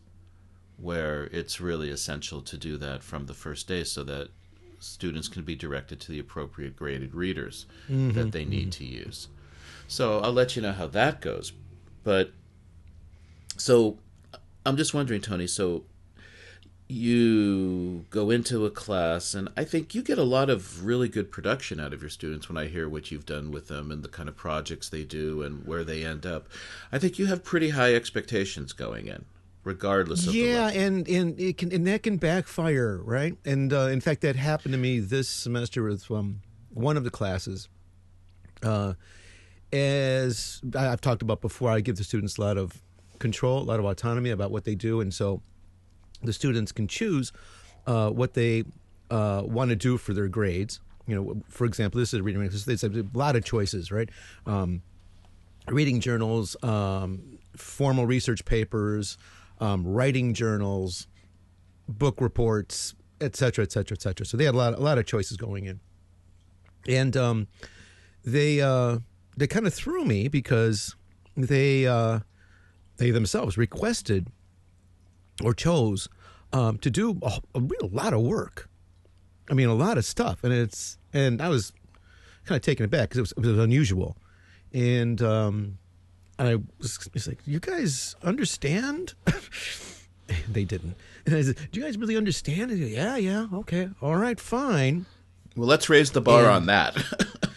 [0.80, 4.28] where it's really essential to do that from the first day so that
[4.78, 8.12] students can be directed to the appropriate graded readers mm-hmm.
[8.12, 8.84] that they need mm-hmm.
[8.84, 9.28] to use.
[9.86, 11.52] So I'll let you know how that goes.
[12.02, 12.32] But
[13.56, 13.98] so
[14.64, 15.84] I'm just wondering, Tony, so
[16.88, 21.30] you go into a class and I think you get a lot of really good
[21.30, 24.08] production out of your students when I hear what you've done with them and the
[24.08, 26.48] kind of projects they do and where they end up.
[26.90, 29.24] I think you have pretty high expectations going in
[29.64, 33.36] regardless of Yeah, and and it can and that can backfire, right?
[33.44, 37.10] And uh, in fact, that happened to me this semester with um, one of the
[37.10, 37.68] classes.
[38.62, 38.94] Uh,
[39.72, 42.82] as I've talked about before, I give the students a lot of
[43.18, 45.42] control, a lot of autonomy about what they do, and so
[46.22, 47.32] the students can choose
[47.86, 48.64] uh, what they
[49.10, 50.80] uh, want to do for their grades.
[51.06, 52.42] You know, for example, this is a reading.
[52.42, 54.08] There's a lot of choices, right?
[54.46, 54.82] Um,
[55.68, 59.18] reading journals, um, formal research papers,
[59.60, 61.06] um, writing journals,
[61.88, 64.26] book reports, et cetera, et cetera, et cetera.
[64.26, 65.80] So they had a lot, a lot of choices going in,
[66.88, 67.48] and um,
[68.24, 68.98] they uh,
[69.36, 70.96] they kind of threw me because
[71.36, 72.20] they uh,
[72.96, 74.28] they themselves requested
[75.44, 76.08] or chose
[76.52, 78.68] um, to do a, a real lot of work.
[79.50, 81.72] I mean, a lot of stuff, and it's and I was
[82.44, 84.16] kind of taken aback because it was, it was unusual,
[84.72, 85.78] and um,
[86.40, 89.14] and I was just like, "You guys understand?"
[90.48, 93.90] they didn't, and I said, "Do you guys really understand?" And they, yeah, yeah, okay,
[94.00, 95.06] all right, fine.
[95.56, 96.96] Well, let's raise the bar And- on that.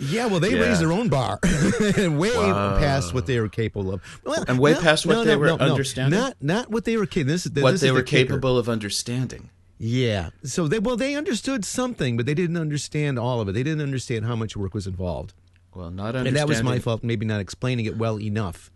[0.00, 0.60] Yeah, well, they Yeah.
[0.60, 1.40] raised their own bar
[1.96, 5.38] way past what they were capable of, well, And way past what no, they no,
[5.38, 6.20] were no, understanding?
[6.20, 7.32] Not not what they were capable.
[7.32, 8.34] This, is- what this they were the kicker.
[8.34, 9.50] capable of understanding.
[9.76, 10.30] Yeah.
[10.44, 13.52] So they well they understood something, but they didn't understand all of it.
[13.54, 15.34] They didn't understand how much work was involved,
[15.74, 18.70] Well, not and that was my fault, maybe not explaining it well enough.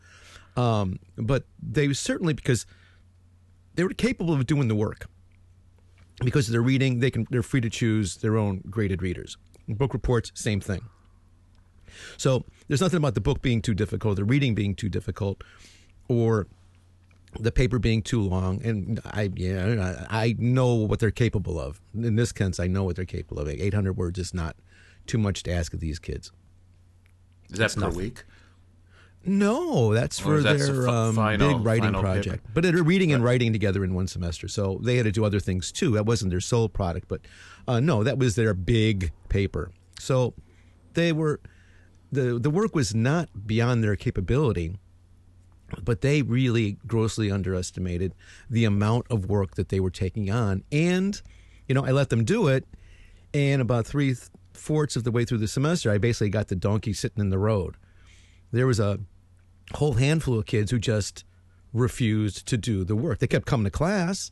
[0.56, 2.66] Um, but they were certainly because
[3.74, 5.06] they were capable of doing the work.
[6.22, 9.36] Because they're reading, they can they're free to choose their own graded readers.
[9.66, 10.82] Book reports, same thing.
[12.16, 15.42] So there's nothing about the book being too difficult, the reading being too difficult,
[16.08, 16.46] or
[17.40, 18.62] the paper being too long.
[18.64, 21.80] And I, yeah, I I know what they're capable of.
[21.94, 23.48] In this sense, I know what they're capable of.
[23.48, 24.56] 800 words is not
[25.06, 26.30] too much to ask of these kids.
[27.52, 27.96] Is that per nothing.
[27.98, 28.24] week?
[29.24, 32.12] No, that's Or for is that the their fi- um, final- big writing final paper?
[32.14, 32.46] project.
[32.54, 35.38] But they're reading and writing together in one semester, so they had to do other
[35.38, 35.92] things too.
[35.92, 37.20] That wasn't their sole product, but
[37.68, 39.70] uh, no, that was their big paper.
[40.00, 40.34] So
[40.94, 41.40] they were
[42.10, 44.74] the the work was not beyond their capability,
[45.84, 48.14] but they really grossly underestimated
[48.50, 50.64] the amount of work that they were taking on.
[50.72, 51.22] And
[51.68, 52.66] you know, I let them do it,
[53.32, 54.16] and about three
[54.62, 57.38] fourths of the way through the semester, I basically got the donkey sitting in the
[57.38, 57.76] road.
[58.52, 59.00] There was a
[59.74, 61.24] whole handful of kids who just
[61.72, 63.18] refused to do the work.
[63.18, 64.30] They kept coming to class,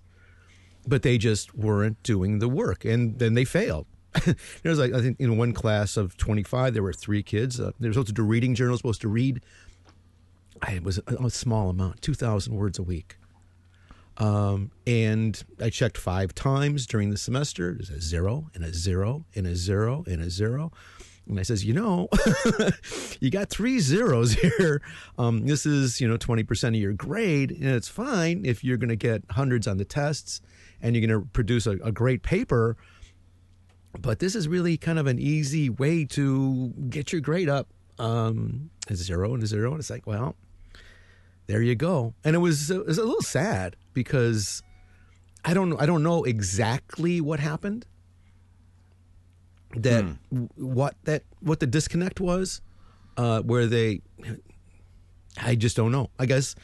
[0.86, 3.86] but they just weren't doing the work, and then they failed.
[4.24, 7.60] there was like I think in one class of 25, there were three kids.
[7.60, 9.40] Uh, they were supposed to do reading journals, supposed to read.
[10.62, 13.16] I, it was a, a small amount, 2,000 words a week.
[14.16, 17.74] Um, and I checked five times during the semester.
[17.74, 20.72] There's a zero and a zero and a zero and a zero.
[21.26, 22.08] And I says, you know,
[23.20, 24.82] you got three zeros here.
[25.16, 27.52] Um, this is, you know, 20% of your grade.
[27.52, 30.40] And it's fine if you're going to get hundreds on the tests
[30.82, 32.76] and you're going to produce a, a great paper.
[34.00, 37.68] But this is really kind of an easy way to get your grade up.
[37.98, 39.70] Um, a zero and a zero.
[39.70, 40.36] And it's like, well,
[41.50, 42.14] there you go.
[42.22, 44.62] And it was, it was a little sad because
[45.44, 47.86] I don't I don't know exactly what happened.
[49.74, 50.44] That Hmm.
[50.54, 52.60] what that what the disconnect was,
[53.16, 54.02] uh, where they,
[55.42, 56.10] I just don't know.
[56.20, 56.54] I guess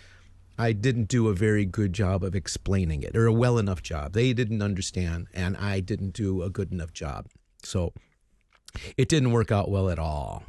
[0.57, 4.12] I didn't do a very good job of explaining it or a well enough job.
[4.12, 7.27] They didn't understand, and I didn't do a good enough job.
[7.64, 7.92] So
[8.96, 10.44] it didn't work out well at all.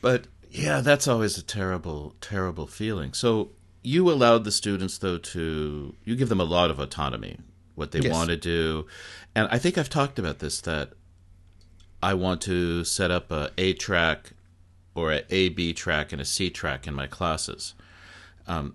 [0.00, 3.12] But yeah, that's always a terrible, terrible feeling.
[3.12, 3.50] So
[3.82, 7.38] you allowed the students, though, to you give them a lot of autonomy,
[7.74, 8.12] what they Yes.
[8.12, 8.86] want to do,
[9.34, 10.92] and I think I've talked about this that
[12.02, 14.32] I want to set up a A track
[14.94, 17.74] or a A B track and a C track in my classes.
[18.46, 18.74] Um,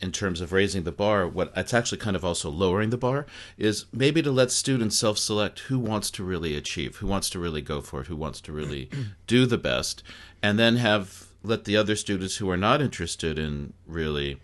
[0.00, 3.26] in terms of raising the bar, what it's actually kind of also lowering the bar
[3.56, 7.38] is maybe to let students self select who wants to really achieve, who wants to
[7.38, 8.88] really go for it, who wants to really
[9.26, 10.02] do the best,
[10.42, 14.40] and then have let the other students who are not interested in really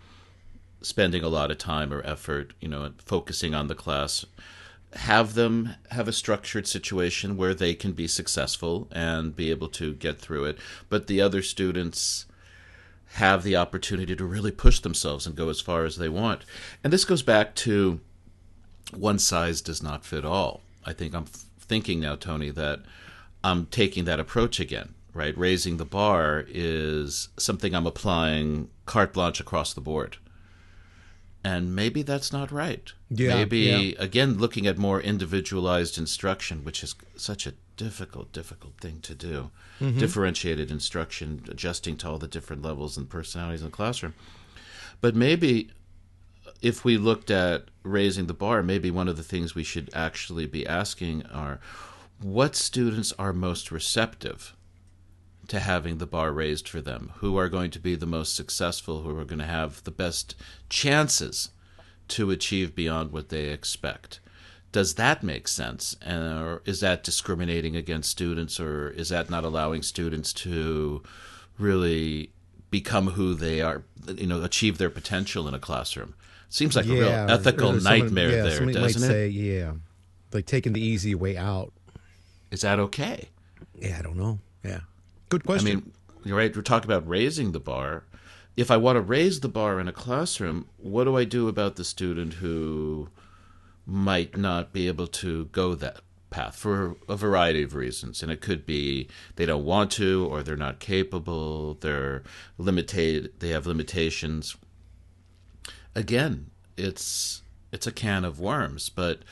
[0.82, 4.24] spending a lot of time or effort, you know, focusing on the class,
[4.92, 9.94] have them have a structured situation where they can be successful and be able to
[9.94, 12.26] get through it, but the other students
[13.14, 16.42] have the opportunity to really push themselves and go as far as they want.
[16.82, 18.00] And this goes back to
[18.92, 20.62] one size does not fit all.
[20.84, 22.80] I think I'm thinking now, Tony, that
[23.44, 25.36] I'm taking that approach again, right?
[25.38, 30.16] Raising the bar is something I'm applying carte blanche across the board.
[31.44, 32.90] And maybe that's not right.
[33.10, 34.02] Yeah, maybe, yeah.
[34.02, 39.50] again, looking at more individualized instruction, which is such a difficult, difficult thing to do.
[39.78, 39.98] Mm-hmm.
[39.98, 44.14] Differentiated instruction, adjusting to all the different levels and personalities in the classroom.
[45.02, 45.70] But maybe
[46.46, 49.90] uh, if we looked at raising the bar, maybe one of the things we should
[49.92, 51.60] actually be asking are
[52.22, 54.54] what students are most receptive
[55.48, 59.02] to having the bar raised for them, who are going to be the most successful,
[59.02, 60.34] who are going to have the best
[60.68, 61.50] chances
[62.08, 64.20] to achieve beyond what they expect.
[64.72, 65.96] Does that make sense?
[66.02, 71.02] And, or is that discriminating against students, or is that not allowing students to
[71.58, 72.30] really
[72.70, 76.14] become who they are, you know, achieve their potential in a classroom?
[76.48, 79.00] Seems like a real ethical or nightmare yeah, there, doesn't might it?
[79.00, 79.72] say, yeah,
[80.32, 81.72] like taking the easy way out.
[82.50, 83.28] Is that okay?
[83.76, 84.38] Yeah, I don't know.
[84.64, 84.80] Yeah,
[85.38, 85.92] good I mean,
[86.24, 86.54] you're right.
[86.54, 88.04] We're talking about raising the bar.
[88.56, 91.76] If I want to raise the bar in a classroom, what do I do about
[91.76, 93.08] the student who
[93.86, 98.22] might not be able to go that path for a variety of reasons?
[98.22, 102.22] And it could be they don't want to, or they're not capable, they're
[102.56, 104.56] limited, they have limitations.
[105.94, 107.42] Again, it's
[107.72, 109.22] it's a can of worms, but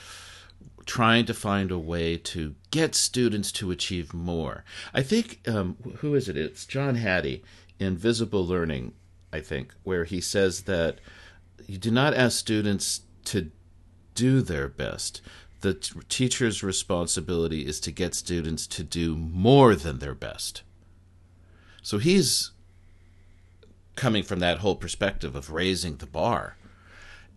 [0.87, 4.65] trying to find a way to get students to achieve more.
[4.93, 6.37] I think um, who is it?
[6.37, 7.43] It's John Hattie
[7.79, 8.95] in Visible Learning,
[9.33, 10.99] I think, where he says that
[11.67, 13.51] you do not ask students to
[14.15, 15.21] do their best.
[15.61, 20.63] The t- teacher's responsibility is to get students to do more than their best.
[21.83, 22.51] So he's
[23.97, 26.57] coming from that whole perspective of raising the bar.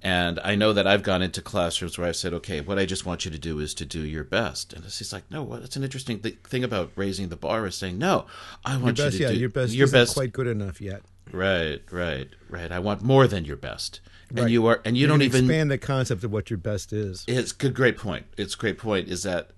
[0.05, 3.07] And I know that I've gone into classrooms where I've said, okay, what I just
[3.07, 4.71] want you to do is to do your best.
[4.71, 5.61] And it's like, no, what?
[5.61, 8.27] That's an interesting th- thing about raising the bar is saying, no,
[8.63, 10.13] I want your best, you to yeah, do your best, your isn't best.
[10.13, 11.01] quite good enough yet.
[11.31, 12.71] Right, right, right.
[12.71, 13.99] I want more than your best.
[14.35, 16.93] And you are, and you You're don't even expand the concept of what your best
[16.93, 17.23] is.
[17.27, 19.51] it's good great point it's a great point is that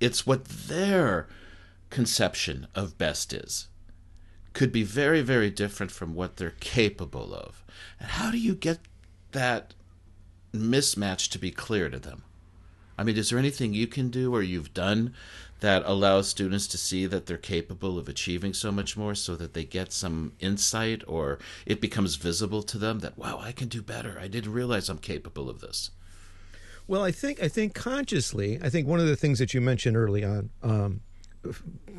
[0.00, 1.28] it's what their
[1.90, 3.68] conception of best is
[4.52, 7.64] could be very very different from what they're capable of
[8.00, 8.78] and how do you get
[9.32, 9.74] that
[10.52, 12.22] mismatch to be clear to them.
[12.98, 15.14] I mean is there anything you can do or you've done
[15.60, 19.54] that allows students to see that they're capable of achieving so much more so that
[19.54, 23.80] they get some insight or it becomes visible to them that wow i can do
[23.82, 24.18] better.
[24.20, 25.90] I didn't realize i'm capable of this
[26.86, 29.96] Well, I think I think consciously, I think one of the things that you mentioned
[29.96, 31.00] early on um,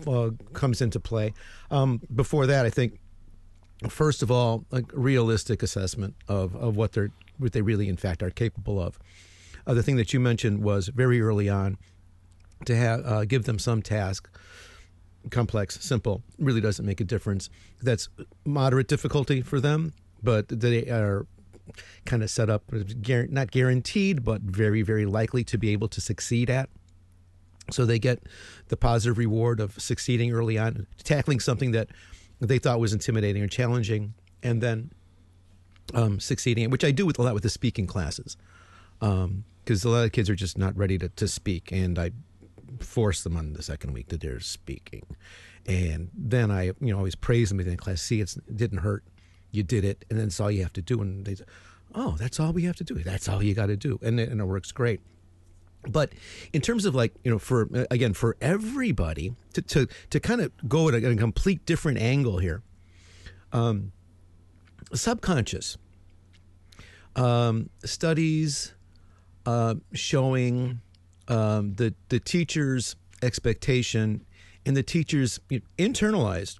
[0.05, 1.33] uh, comes into play.
[1.71, 2.99] Um, before that, I think
[3.89, 8.23] first of all, a realistic assessment of, of what they're what they really in fact
[8.23, 8.99] are capable of.
[9.65, 11.77] Uh, the thing that you mentioned was very early on
[12.65, 14.29] to have uh, give them some task,
[15.29, 17.49] complex, simple, really doesn't make a difference.
[17.81, 18.09] That's
[18.45, 21.25] moderate difficulty for them, but they are
[22.05, 26.49] kind of set up, not guaranteed, but very, very likely to be able to succeed
[26.49, 26.69] at.
[27.71, 28.23] So they get
[28.67, 31.87] the positive reward of succeeding early on, tackling something that
[32.41, 34.91] they thought was intimidating or challenging, and then
[35.93, 38.37] um, succeeding, which I do with a lot with the speaking classes,
[38.99, 42.11] because um, a lot of kids are just not ready to, to speak, and I
[42.79, 45.05] force them on the second week that they're speaking,
[45.65, 48.01] and then I you know always praise them in class.
[48.01, 49.03] See, it didn't hurt,
[49.51, 51.45] you did it, and then it's all you have to do, and they say,
[51.95, 52.95] oh, that's all we have to do.
[52.95, 55.01] That's all you got to do, and it, and it works great.
[55.87, 56.13] But
[56.53, 60.51] in terms of like you know, for again, for everybody to to to kind of
[60.67, 62.61] go at a, at a complete different angle here,
[63.51, 63.91] um,
[64.93, 65.77] subconscious
[67.15, 68.73] um, studies
[69.45, 70.81] uh, showing
[71.27, 74.25] um, the the teacher's expectation
[74.65, 75.39] and the teacher's
[75.77, 76.59] internalized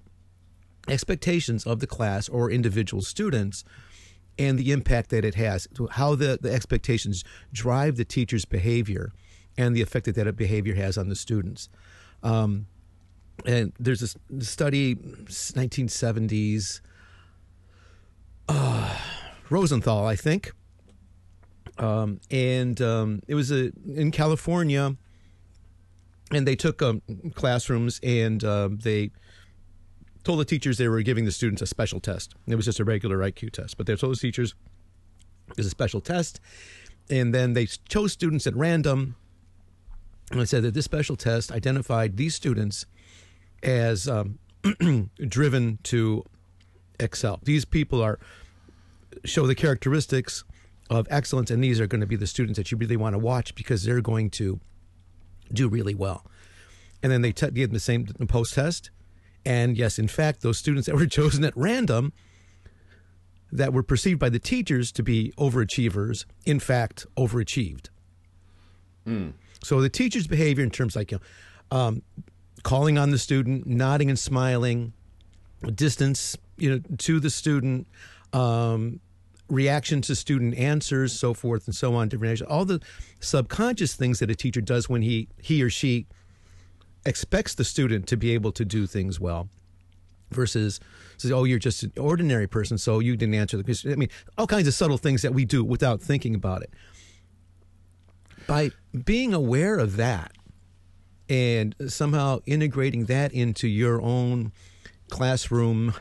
[0.88, 3.64] expectations of the class or individual students
[4.38, 9.12] and the impact that it has, how the, the expectations drive the teacher's behavior
[9.58, 11.70] and the effect that that behavior has on the students.
[12.24, 12.66] Um,
[13.46, 16.82] and there's a study, 1970s,
[18.50, 18.98] uh,
[19.50, 20.52] Rosenthal, I think.
[21.78, 24.96] Um, and um, it was a, in California,
[26.32, 27.02] and they took um,
[27.34, 29.12] classrooms and uh, they
[30.24, 32.34] told the teachers they were giving the students a special test.
[32.48, 34.56] It was just a regular IQ test, but they told the teachers
[35.50, 36.40] it was a special test.
[37.10, 39.16] And then they chose students at random.
[40.32, 42.86] And said that this special test identified these students
[43.62, 44.40] as um,
[45.28, 46.24] driven to
[47.00, 47.40] excel.
[47.44, 48.20] These people are
[49.26, 50.44] show the characteristics
[50.90, 53.20] of excellence, and these are going to be the students that you really want to
[53.20, 54.60] watch because they're going to
[55.52, 56.26] do really well.
[57.02, 58.92] And then they t- give them the same post test,
[59.46, 62.14] and yes, in fact, those students that were chosen at random
[63.52, 67.90] that were perceived by the teachers to be overachievers, in fact, overachieved.
[69.08, 69.34] Mm.
[69.64, 71.20] So the teacher's behavior in terms like you
[71.72, 72.02] know, um,
[72.64, 74.94] calling on the student, nodding and smiling,
[75.76, 77.88] distance you know to the student,
[78.32, 79.00] um,
[79.50, 82.82] reaction to student answers, so forth and so on, different all the
[83.20, 86.06] subconscious things that a teacher does when he he or she
[87.06, 89.50] expects the student to be able to do things well
[90.32, 90.80] versus
[91.18, 94.10] says, "Oh, you're just an ordinary person, so you didn't answer the question." I mean,
[94.38, 96.72] all kinds of subtle things that we do without thinking about it.
[98.48, 98.72] By
[99.06, 100.34] being aware of that
[101.30, 104.52] and somehow integrating that into your own
[105.10, 105.94] classroom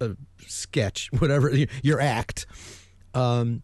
[0.00, 0.08] uh,
[0.46, 1.50] sketch, whatever
[1.82, 2.46] your act,
[3.14, 3.62] um,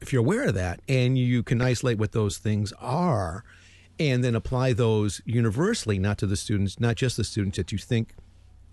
[0.00, 3.44] if you're aware of that and you can isolate what those things are
[3.98, 7.78] and then apply those universally, not to the students, not just the students that you
[7.78, 8.14] think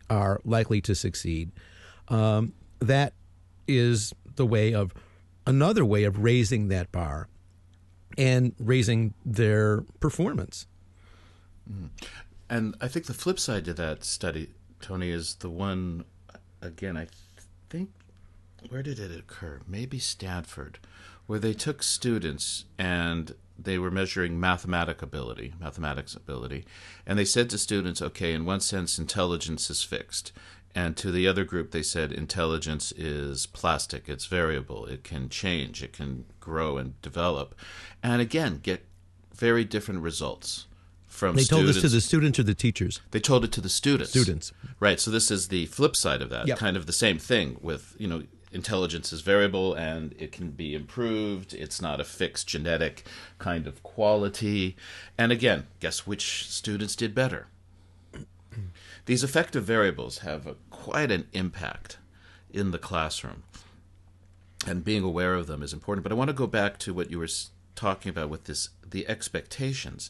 [0.10, 1.52] are likely to succeed,
[2.08, 3.14] um, that
[3.68, 4.94] is the way of
[5.46, 7.28] another way of raising that bar
[8.18, 10.66] and raising their performance.
[11.70, 11.90] Mm.
[12.50, 16.06] And I think the flip side to that study, Tony, is the one,
[16.62, 17.08] again, I
[17.70, 17.90] think,
[18.70, 19.62] where did it occur?
[19.68, 20.80] Maybe Stanford,
[21.26, 26.66] where they took students and they were measuring mathematic ability, mathematics ability,
[27.06, 30.32] and they said to students, okay, in one sense, intelligence is fixed.
[30.76, 35.82] And to the other group, they said intelligence is plastic, it's variable, it can change,
[35.82, 37.56] it can grow and develop.
[38.04, 38.86] And again, get
[39.34, 40.68] very different results
[41.18, 41.50] from they students.
[41.50, 44.54] told this to the students or the teachers they told it to the students students
[44.80, 46.58] right so this is the flip side of that yep.
[46.58, 50.74] kind of the same thing with you know intelligence is variable and it can be
[50.74, 51.54] improved.
[51.54, 53.04] It's not a fixed genetic
[53.40, 54.76] kind of quality.
[55.18, 57.48] And again, guess which students did better?
[59.06, 61.98] These effective variables have a, quite an impact
[62.52, 63.44] in the classroom.
[64.66, 66.04] And being aware of them is important.
[66.04, 67.30] But I want to go back to what you were
[67.76, 70.10] talking about with this the expectations.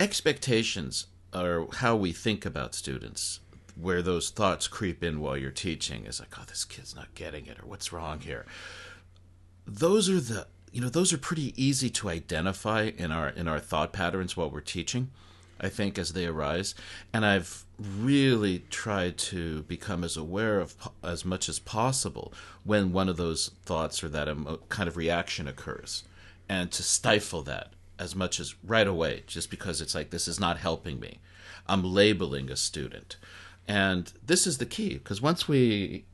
[0.00, 3.40] Expectations are how we think about students
[3.78, 7.44] where those thoughts creep in while you're teaching is like, oh, this kid's not getting
[7.44, 8.46] it, or what's wrong here.
[9.66, 13.60] Those are the you know those are pretty easy to identify in our in our
[13.60, 15.10] thought patterns while we're teaching.
[15.60, 16.74] I think as they arise,
[17.12, 20.74] and I've really tried to become as aware of
[21.04, 22.32] as much as possible
[22.64, 24.28] when one of those thoughts or that
[24.70, 26.04] kind of reaction occurs,
[26.48, 30.40] and to stifle that as much as right away, just because it's like this is
[30.40, 31.20] not helping me.
[31.68, 33.16] I'm labeling a student
[33.68, 36.04] And this is the key because once we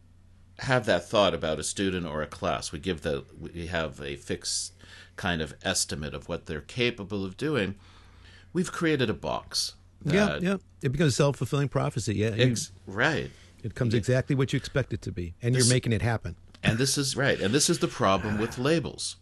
[0.59, 4.17] have that thought about a student or a class, we give the we have a
[4.17, 4.75] fixed
[5.17, 7.77] kind of estimate of what they're capable of doing.
[8.53, 9.75] We've created a box.
[10.05, 10.57] yeah, yeah.
[10.83, 12.15] It becomes a self fulfilling prophecy.
[12.17, 13.31] Yeah, you- Ex- right.
[13.63, 16.37] it comes exactly what you expect it to be, and you're making it happen.
[16.63, 17.41] And this is right.
[17.41, 19.17] And this is the problem with labels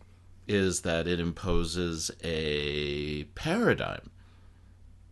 [0.47, 4.11] is that it imposes a paradigm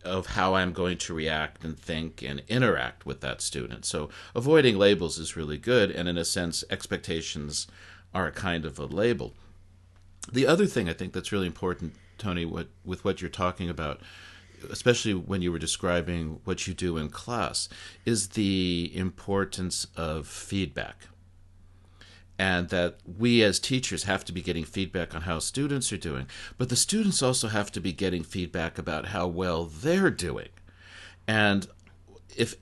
[0.03, 3.85] of how I'm going to react and think and interact with that student.
[3.85, 7.67] So avoiding labels is really good and in a sense expectations
[8.13, 9.33] are a kind of a label.
[10.31, 14.01] The other thing I think that's really important Tony what with what you're talking about
[14.69, 17.67] especially when you were describing what you do in class
[18.05, 21.07] is the importance of feedback
[22.37, 26.27] and that we as teachers have to be getting feedback on how students are doing.
[26.57, 30.49] But the students also have to be getting feedback about how well they're doing.
[31.27, 31.67] And
[32.35, 32.55] if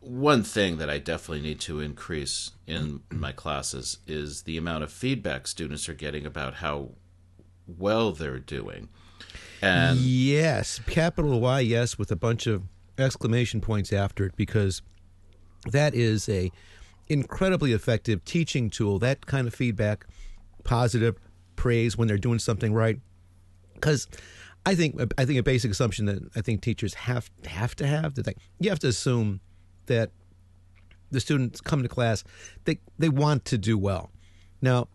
[0.00, 4.90] one thing that I definitely need to increase in my classes is the amount of
[4.90, 6.92] feedback students are getting about how
[7.66, 8.88] well they're doing.
[9.60, 12.62] And yes, capital Y yes with a bunch of
[12.96, 14.82] exclamation points after it because
[15.66, 16.50] that is a
[17.08, 18.98] incredibly effective teaching tool.
[18.98, 20.06] That kind of feedback,
[20.64, 21.16] positive
[21.56, 23.00] praise when they're doing something right.
[23.74, 24.08] Because
[24.66, 28.14] I think I think a basic assumption that I think teachers have have to have
[28.14, 29.40] that they, you have to assume
[29.86, 30.10] that
[31.10, 32.22] the students come to class
[32.64, 34.10] they they want to do well.
[34.60, 34.88] Now,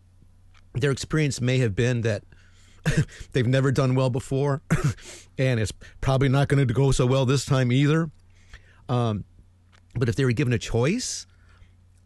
[0.74, 2.22] their experience may have been that
[3.32, 4.62] they've never done well before,
[5.38, 8.10] and it's probably not going to go so well this time either.
[8.88, 9.24] Um,
[9.94, 11.26] but if they were given a choice,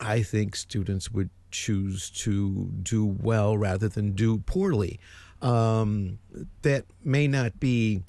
[0.01, 5.01] I think students would choose to do well rather than do poorly.
[5.41, 6.19] Um,
[6.63, 8.03] that may not be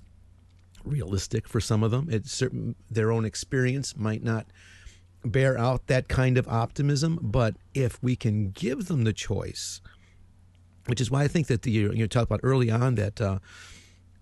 [0.84, 2.08] realistic for some of them.
[2.12, 4.48] It's certain their own experience might not
[5.24, 7.20] bear out that kind of optimism.
[7.22, 9.82] But if we can give them the choice,
[10.88, 13.40] which is why I think that the you know talk about early on that uh,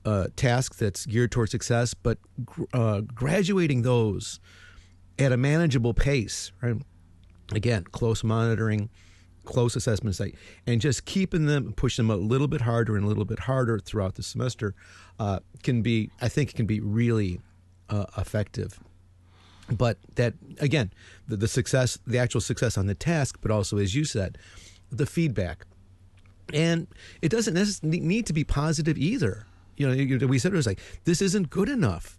[0.06, 4.40] uh, task that's geared towards success, but gr- uh, graduating those
[5.20, 6.76] at a manageable pace, right?
[7.54, 8.90] Again, close monitoring,
[9.46, 10.36] close assessment site,
[10.66, 13.80] and just keeping them, pushing them a little bit harder and a little bit harder
[13.80, 14.76] throughout the semester
[15.20, 17.40] uh, can be, I think, can be really
[17.90, 18.80] uh, effective.
[19.70, 20.92] But that again,
[21.28, 24.38] the, the success, the actual success on the task, but also as you said,
[24.90, 25.66] the feedback
[26.54, 26.88] and
[27.22, 29.46] it doesn't necessarily need to be positive either.
[29.76, 32.17] You know, we said it was like this isn't good enough.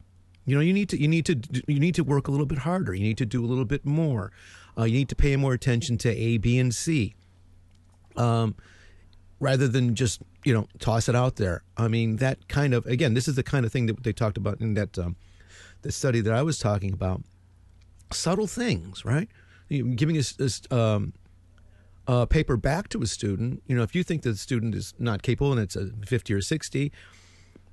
[0.49, 2.61] You know, you need to you need to you need to work a little bit
[2.61, 2.95] harder.
[2.95, 4.33] You need to do a little bit more.
[4.79, 7.15] Uh, you need to pay more attention to A, B, and C,
[8.17, 8.57] um,
[9.41, 11.65] rather than just you know toss it out there.
[11.77, 14.39] I mean, that kind of again, this is the kind of thing that they talked
[14.39, 15.17] about in that um,
[15.83, 17.23] the study that I was talking about.
[18.11, 19.29] Subtle things, right?
[19.69, 21.13] Giving us, us um,
[22.31, 25.53] paper back to a student, you know, if you think the student is not capable
[25.53, 26.91] and it's a 50 or 60,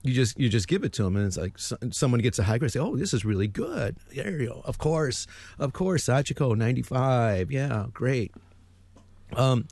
[0.06, 2.44] you just you just give it to them and it's like so, someone gets a
[2.44, 3.98] high grade say oh this is really good.
[4.14, 5.26] There of course
[5.58, 8.32] of course sachiko 95 yeah great.
[9.36, 9.68] Um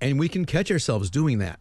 [0.00, 1.60] and we can catch ourselves doing that.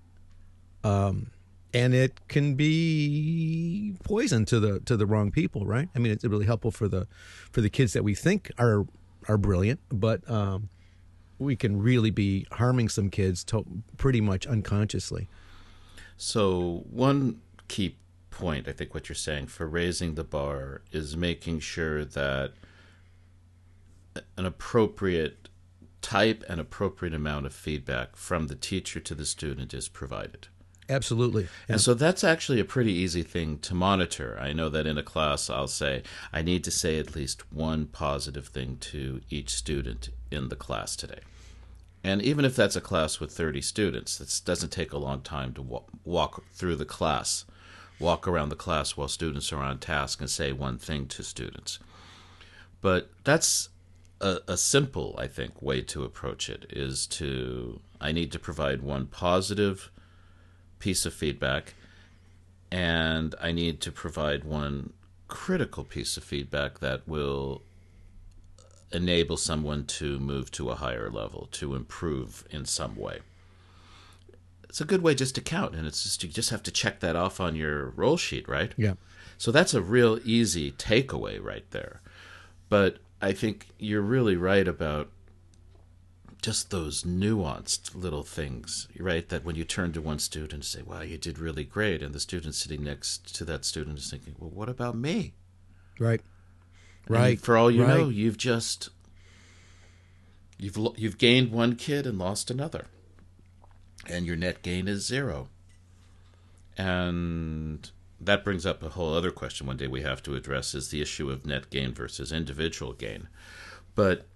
[0.83, 1.31] Um
[1.73, 5.89] and it can be poison to the to the wrong people right?
[5.93, 7.07] I mean it's really helpful for the
[7.51, 8.85] for the kids that we think are
[9.27, 10.69] are brilliant but um
[11.37, 13.65] we can really be harming some kids to,
[13.97, 15.27] pretty much unconsciously.
[16.15, 17.97] So, one key
[18.35, 22.51] point, I think, what you're saying for raising the bar is making sure that
[24.37, 25.49] an appropriate
[26.01, 30.47] type and appropriate amount of feedback from the teacher to the student is provided.
[30.87, 34.37] absolutely And so that's actually a pretty easy thing to monitor.
[34.39, 37.87] I know that in a class, I'll say, I need to say at least one
[37.87, 41.21] positive thing to each student in the class today.
[42.03, 45.53] And even if that's a class with 30 students, it doesn't take a long time
[45.53, 47.45] to walk, walk through the class,
[47.99, 51.79] walk around the class while students are on task and say one thing to students.
[52.81, 53.69] But that's
[54.21, 58.81] a, a simple, I think, way to approach it is to, I need to provide
[58.81, 59.91] one positive
[60.79, 61.73] piece of feedback
[62.71, 64.93] and I need to provide one
[65.27, 67.61] critical piece of feedback that will
[68.91, 73.19] enable someone to move to a higher level, to improve in some way.
[74.75, 76.99] It's a good way just to count, and it's just you just have to check
[76.99, 78.73] that off on your roll sheet, right?
[78.75, 78.95] yeah
[79.37, 82.01] So that's a real easy takeaway right there.
[82.67, 85.11] But I think you're really right about
[86.41, 89.29] just those nuanced little things, right?
[89.29, 92.13] That when you turn to one student and say, wow, you did really great, and
[92.13, 95.35] the student sitting next to that student is thinking, well, what about me?
[95.99, 96.19] right
[97.05, 97.99] And right for all you right.
[97.99, 98.89] know, you've just
[100.57, 102.87] you've you've gained one kid and lost another,
[104.09, 105.49] and your net gain is zero.
[106.77, 107.89] And
[108.19, 111.01] that brings up a whole other question one day we have to address is the
[111.01, 113.27] issue of net gain versus individual gain.
[113.93, 114.27] But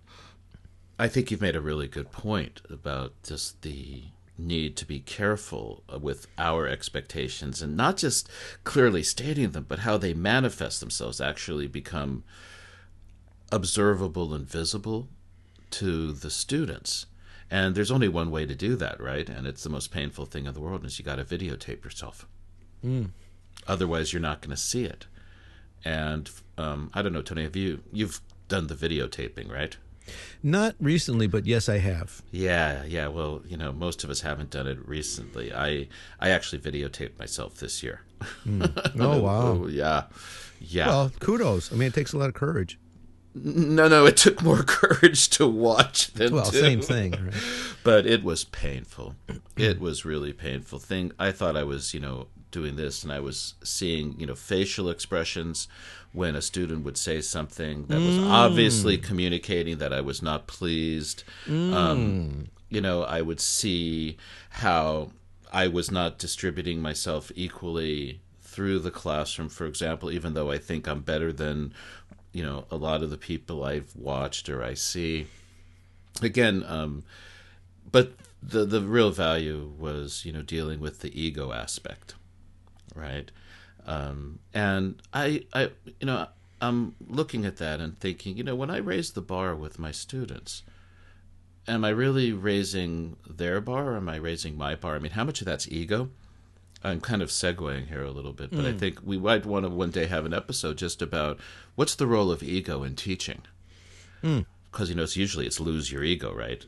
[0.97, 4.03] I think you've made a really good point about just the
[4.37, 8.29] need to be careful with our expectations and not just
[8.63, 12.23] clearly stating them, but how they manifest themselves actually become
[13.51, 15.07] observable and visible
[15.71, 17.05] to the students.
[17.51, 19.27] And there's only one way to do that, right?
[19.27, 22.27] And it's the most painful thing in the world is you got to videotape yourself.
[22.85, 23.09] Mm.
[23.67, 25.07] Otherwise, you're not going to see it.
[25.83, 29.77] And um, I don't know, Tony, have you you've done the videotaping, right?
[30.41, 32.21] Not recently, but yes, I have.
[32.31, 33.07] Yeah, yeah.
[33.07, 35.53] Well, you know, most of us haven't done it recently.
[35.53, 35.87] I
[36.19, 38.01] I actually videotaped myself this year.
[38.45, 38.69] Mm.
[38.99, 39.67] Oh wow!
[39.67, 40.05] yeah,
[40.59, 40.87] yeah.
[40.87, 41.71] Well, kudos.
[41.71, 42.77] I mean, it takes a lot of courage.
[43.43, 46.59] No, no, it took more courage to watch than to well, to.
[46.59, 47.11] same thing.
[47.11, 47.33] Right?
[47.83, 49.15] But it was painful.
[49.55, 50.79] It was really painful.
[50.79, 54.35] Thing I thought I was, you know, doing this, and I was seeing, you know,
[54.35, 55.67] facial expressions
[56.11, 58.29] when a student would say something that was Mm.
[58.29, 61.23] obviously communicating that I was not pleased.
[61.47, 61.73] Mm.
[61.73, 64.17] Um, you know, I would see
[64.49, 65.11] how
[65.51, 70.87] I was not distributing myself equally through the classroom, for example, even though I think
[70.87, 71.73] I'm better than,
[72.31, 75.27] you know, a lot of the people I've watched or I see.
[76.21, 77.03] Again, um,
[77.91, 82.15] but the the real value was, you know, dealing with the ego aspect,
[82.95, 83.31] right?
[83.85, 86.27] Um, and I, I, you know,
[86.61, 89.91] I'm looking at that and thinking, you know, when I raise the bar with my
[89.91, 90.63] students,
[91.67, 94.95] am I really raising their bar or am I raising my bar?
[94.95, 96.09] I mean, how much of that's ego?
[96.83, 98.79] I'm kind of segueing here a little bit, but I mm.
[98.79, 101.37] think we might want to one day have an episode just about
[101.75, 103.41] what's the role of ego in teaching.
[104.23, 104.45] Mm.
[104.71, 106.65] Because you know, it's usually it's lose your ego, right?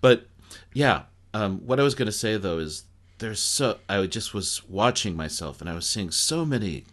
[0.00, 0.26] But
[0.72, 1.02] yeah,
[1.32, 2.84] um, what I was going to say though is
[3.18, 6.84] there's so I just was watching myself and I was seeing so many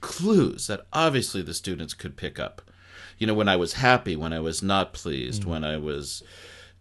[0.00, 2.62] clues that obviously the students could pick up.
[3.18, 5.46] You know, when I was happy, when I was not pleased, mm.
[5.46, 6.22] when I was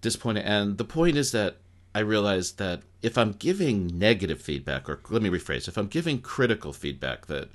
[0.01, 0.45] disappointed.
[0.45, 1.57] And the point is that
[1.93, 6.21] I realized that if I'm giving negative feedback, or let me rephrase, if I'm giving
[6.21, 7.49] critical feedback that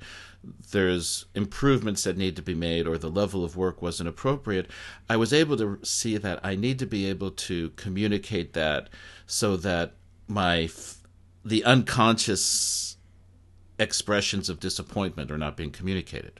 [0.71, 4.69] there's improvements that need to be made or the level of work wasn't appropriate,
[5.09, 8.89] I was able to see that I need to be able to communicate that
[9.25, 9.93] so that
[10.27, 10.69] my
[11.43, 12.97] the unconscious
[13.79, 16.39] expressions of disappointment are not being communicated.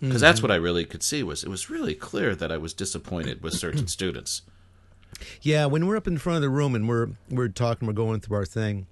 [0.00, 0.48] Because that's mm-hmm.
[0.48, 3.54] what I really could see was it was really clear that I was disappointed with
[3.54, 4.42] certain students.
[5.42, 8.20] Yeah, when we're up in front of the room and we're we're talking, we're going
[8.20, 8.86] through our thing,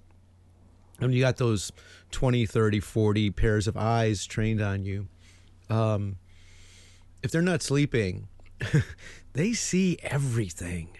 [1.00, 1.72] and you got those
[2.12, 5.08] 20, 30, 40 pairs of eyes trained on you.
[5.68, 6.16] Um,
[7.22, 8.28] if they're not sleeping,
[9.32, 10.90] they see everything.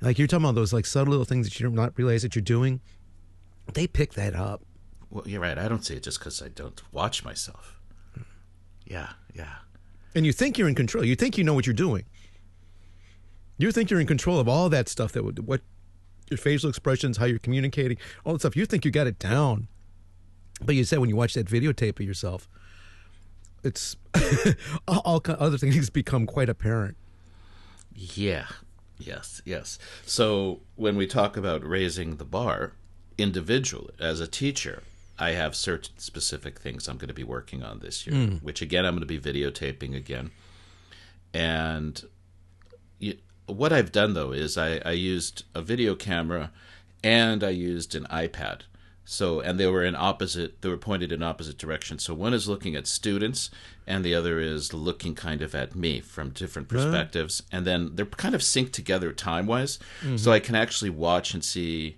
[0.00, 2.34] Like you're talking about those like subtle little things that you don't not realize that
[2.34, 2.80] you're doing.
[3.72, 4.62] They pick that up.
[5.10, 5.56] Well, you're right.
[5.58, 7.80] I don't see it just because I don't watch myself.
[8.84, 9.56] Yeah, yeah.
[10.14, 11.04] And you think you're in control.
[11.04, 12.04] You think you know what you're doing.
[13.58, 15.60] You think you're in control of all that stuff that would what
[16.30, 18.56] your facial expressions, how you're communicating, all that stuff.
[18.56, 19.68] You think you got it down.
[20.64, 22.48] But you said when you watch that videotape of yourself,
[23.62, 23.96] it's
[24.88, 26.96] all, other things become quite apparent.
[27.94, 28.46] Yeah.
[28.98, 29.78] Yes, yes.
[30.06, 32.72] So when we talk about raising the bar
[33.18, 34.82] individually as a teacher,
[35.18, 38.36] I have certain specific things I'm going to be working on this year, hmm.
[38.36, 40.30] which again I'm going to be videotaping again.
[41.34, 42.02] And
[43.46, 46.50] what I've done though is I, I used a video camera
[47.02, 48.62] and I used an iPad.
[49.04, 52.04] So and they were in opposite they were pointed in opposite directions.
[52.04, 53.50] So one is looking at students
[53.86, 57.42] and the other is looking kind of at me from different perspectives.
[57.50, 59.78] And then they're kind of synced together time wise.
[60.16, 61.96] So I can actually watch and see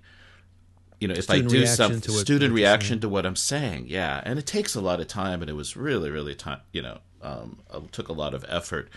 [1.00, 4.22] you know, if I do reaction some to student reaction to what I'm saying, yeah,
[4.24, 7.00] and it takes a lot of time, and it was really, really time, you know,
[7.24, 7.58] um,
[7.90, 8.88] took a lot of effort,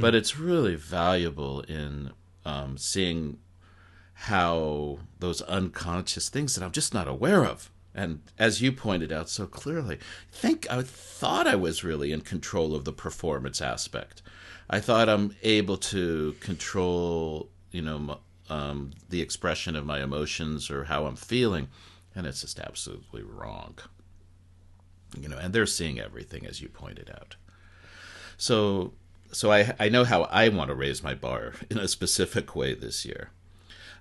[0.00, 2.10] but it's really valuable in
[2.44, 3.38] um, seeing
[4.14, 9.28] how those unconscious things that I'm just not aware of, and as you pointed out
[9.28, 9.98] so clearly,
[10.30, 14.22] think I thought I was really in control of the performance aspect.
[14.68, 18.18] I thought I'm able to control, you know,
[18.48, 21.68] um, the expression of my emotions or how I'm feeling,
[22.14, 23.78] and it's just absolutely wrong.
[25.20, 27.36] You know, and they're seeing everything as you pointed out.
[28.40, 28.94] So,
[29.32, 32.74] so I I know how I want to raise my bar in a specific way
[32.74, 33.32] this year.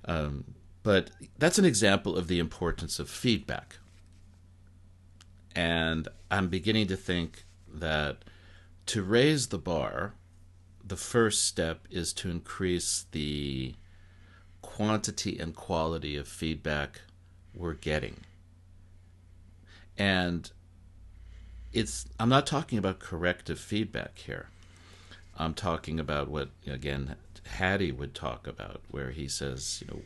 [0.05, 3.79] Um, but that's an example of the importance of feedback.
[5.53, 8.23] And I'm beginning to think that
[8.85, 10.13] to raise the bar,
[10.87, 13.75] the first step is to increase the
[14.61, 17.01] quantity and quality of feedback
[17.53, 18.21] we're getting.
[19.97, 20.49] And
[21.73, 24.49] it's I'm not talking about corrective feedback here.
[25.37, 27.15] I'm talking about what again
[27.45, 30.01] Hattie would talk about where he says, you know,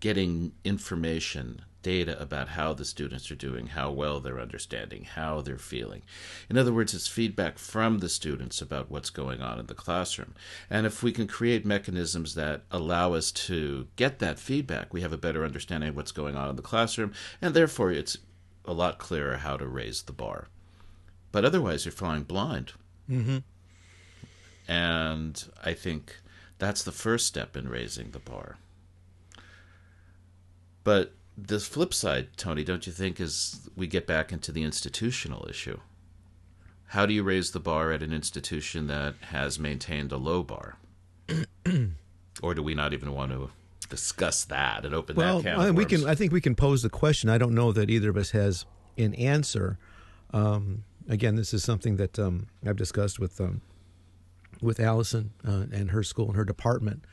[0.00, 5.58] getting information, data about how the students are doing, how well they're understanding, how they're
[5.58, 6.02] feeling.
[6.48, 10.34] In other words, it's feedback from the students about what's going on in the classroom.
[10.68, 15.12] And if we can create mechanisms that allow us to get that feedback, we have
[15.12, 18.18] a better understanding of what's going on in the classroom, and therefore it's
[18.64, 20.48] a lot clearer how to raise the bar.
[21.32, 22.72] But otherwise, you're flying blind.
[23.10, 23.38] Mm-hmm.
[24.66, 26.16] And I think
[26.58, 28.58] that's the first step in raising the bar.
[30.84, 35.46] But the flip side, Tony, don't you think, is we get back into the institutional
[35.48, 35.80] issue?
[36.88, 40.78] How do you raise the bar at an institution that has maintained a low bar?
[42.42, 43.50] or do we not even want to
[43.88, 45.74] discuss that and open well, that can?
[45.74, 46.06] we can.
[46.06, 47.28] I think we can pose the question.
[47.28, 48.64] I don't know that either of us has
[48.96, 49.78] an answer.
[50.32, 53.62] Um, again, this is something that um, I've discussed with um,
[54.60, 57.04] with Allison uh, and her school and her department.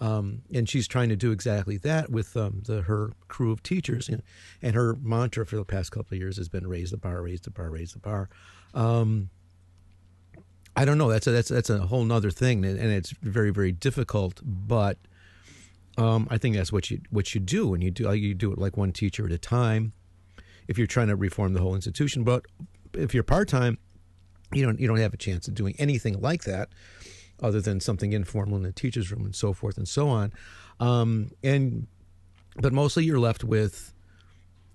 [0.00, 4.08] Um, and she's trying to do exactly that with um, the, her crew of teachers.
[4.08, 4.18] Know,
[4.60, 7.42] and her mantra for the past couple of years has been "raise the bar, raise
[7.42, 8.28] the bar, raise the bar."
[8.74, 9.30] Um,
[10.74, 11.08] I don't know.
[11.08, 14.40] That's a, that's that's a whole other thing, and it's very very difficult.
[14.42, 14.98] But
[15.96, 18.58] um, I think that's what you what you do, and you do you do it
[18.58, 19.92] like one teacher at a time.
[20.66, 22.46] If you're trying to reform the whole institution, but
[22.94, 23.78] if you're part time,
[24.52, 26.68] you don't you don't have a chance of doing anything like that
[27.42, 30.32] other than something informal in the teacher's room and so forth and so on.
[30.78, 31.86] Um, and
[32.56, 33.92] but mostly you're left with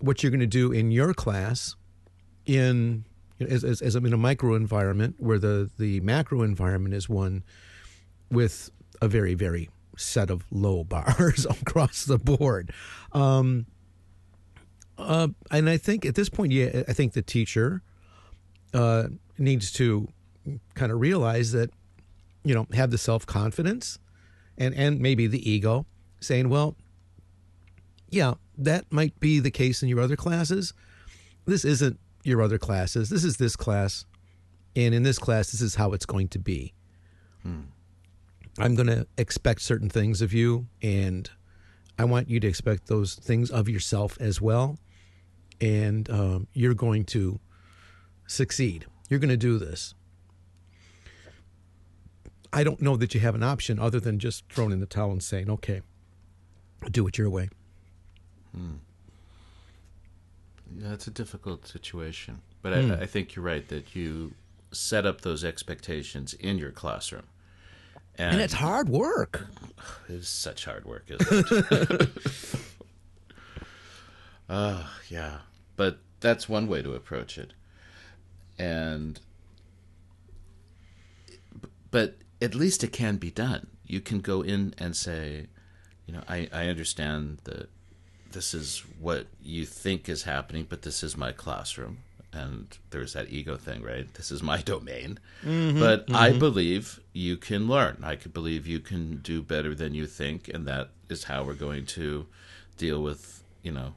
[0.00, 1.76] what you're going to do in your class
[2.46, 3.04] in
[3.40, 7.44] as, as, as in a micro environment where the the macro environment is one
[8.30, 12.72] with a very very set of low bars across the board.
[13.12, 13.66] Um,
[14.96, 17.82] uh, and I think at this point, yeah, I think the teacher
[18.74, 19.04] uh,
[19.38, 20.08] needs to
[20.74, 21.70] kind of realize that
[22.48, 23.98] you know, have the self confidence
[24.56, 25.84] and, and maybe the ego
[26.20, 26.76] saying, well,
[28.08, 30.72] yeah, that might be the case in your other classes.
[31.44, 33.10] This isn't your other classes.
[33.10, 34.06] This is this class.
[34.74, 36.72] And in this class, this is how it's going to be.
[37.42, 37.60] Hmm.
[38.58, 41.30] I'm going to expect certain things of you, and
[41.98, 44.78] I want you to expect those things of yourself as well.
[45.60, 47.38] And um, you're going to
[48.28, 48.86] succeed.
[49.08, 49.94] You're going to do this.
[52.52, 55.10] I don't know that you have an option other than just throwing in the towel
[55.10, 55.82] and saying, okay,
[56.90, 57.48] do it your way.
[58.54, 58.76] Hmm.
[60.76, 62.40] Yeah, it's a difficult situation.
[62.62, 62.92] But I, hmm.
[62.92, 64.32] I, think you're right that you
[64.72, 67.24] set up those expectations in your classroom.
[68.16, 69.46] And, and it's hard work.
[70.08, 72.08] It's such hard work, isn't it?
[74.48, 75.38] uh, yeah.
[75.76, 77.52] But that's one way to approach it.
[78.58, 79.20] And
[81.90, 83.68] but at least it can be done.
[83.86, 85.46] You can go in and say,
[86.06, 87.68] you know, I, I understand that
[88.32, 91.98] this is what you think is happening, but this is my classroom.
[92.30, 94.12] And there's that ego thing, right?
[94.14, 95.18] This is my domain.
[95.42, 96.16] Mm-hmm, but mm-hmm.
[96.16, 97.98] I believe you can learn.
[98.02, 100.48] I could believe you can do better than you think.
[100.48, 102.26] And that is how we're going to
[102.76, 103.94] deal with, you know,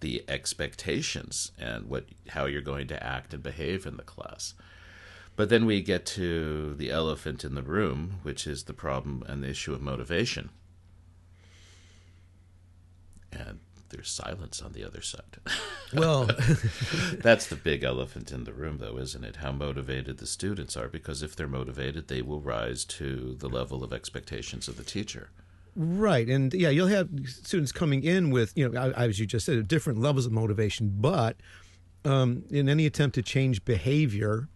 [0.00, 4.54] the expectations and what how you're going to act and behave in the class.
[5.36, 9.42] But then we get to the elephant in the room, which is the problem and
[9.42, 10.50] the issue of motivation.
[13.32, 15.38] And there's silence on the other side.
[15.92, 16.24] Well,
[17.18, 19.36] that's the big elephant in the room, though, isn't it?
[19.36, 23.84] How motivated the students are, because if they're motivated, they will rise to the level
[23.84, 25.30] of expectations of the teacher.
[25.76, 29.66] Right, and yeah, you'll have students coming in with, you know, as you just said,
[29.66, 30.94] different levels of motivation.
[31.00, 31.36] But
[32.04, 34.48] um, in any attempt to change behavior,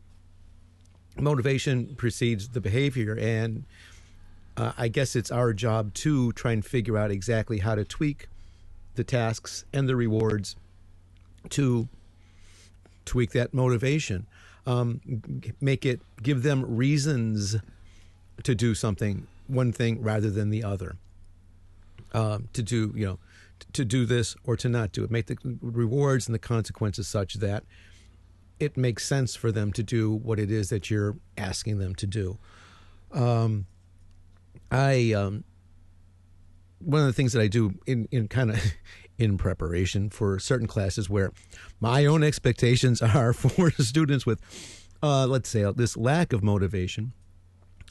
[1.21, 3.65] motivation precedes the behavior and
[4.57, 8.29] uh, i guess it's our job to try and figure out exactly how to tweak
[8.95, 10.57] the tasks and the rewards
[11.49, 11.89] to
[13.05, 14.27] tweak that motivation
[14.67, 15.01] um,
[15.61, 17.57] make it give them reasons
[18.43, 20.97] to do something one thing rather than the other
[22.13, 23.19] um, to do you know
[23.73, 27.35] to do this or to not do it make the rewards and the consequences such
[27.35, 27.65] that
[28.61, 32.07] it makes sense for them to do what it is that you're asking them to
[32.07, 32.39] do.
[33.13, 33.67] Um,
[34.71, 35.45] I um,
[36.81, 38.61] one of the things that I do in in kind of
[39.19, 41.33] in preparation for certain classes where
[41.81, 44.41] my own expectations are for students with
[45.03, 47.13] uh, let's say this lack of motivation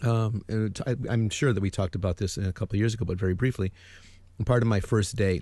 [0.04, 0.44] Um,
[0.86, 3.72] I, I'm sure that we talked about this a couple years ago, but very briefly.
[4.46, 5.42] Part of my first day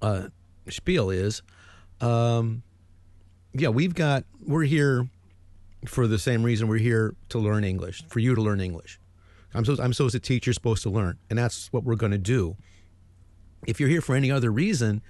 [0.00, 0.28] uh,
[0.68, 1.42] spiel is,
[2.00, 2.62] um,
[3.52, 5.08] yeah, we've got we're here
[5.86, 8.98] for the same reason we're here to learn English, for you to learn English.
[9.54, 12.12] I'm so I'm supposed to teach, you're supposed to learn, and that's what we're going
[12.12, 12.56] to do.
[13.66, 15.02] If you're here for any other reason,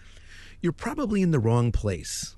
[0.60, 2.36] you're probably in the wrong place.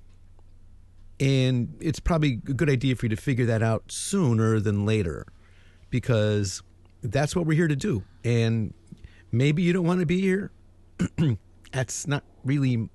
[1.21, 5.27] And it's probably a good idea for you to figure that out sooner than later
[5.91, 6.63] because
[7.03, 8.03] that's what we're here to do.
[8.25, 8.75] And
[9.37, 10.51] maybe you don't want to be here.
[11.73, 12.89] that's not really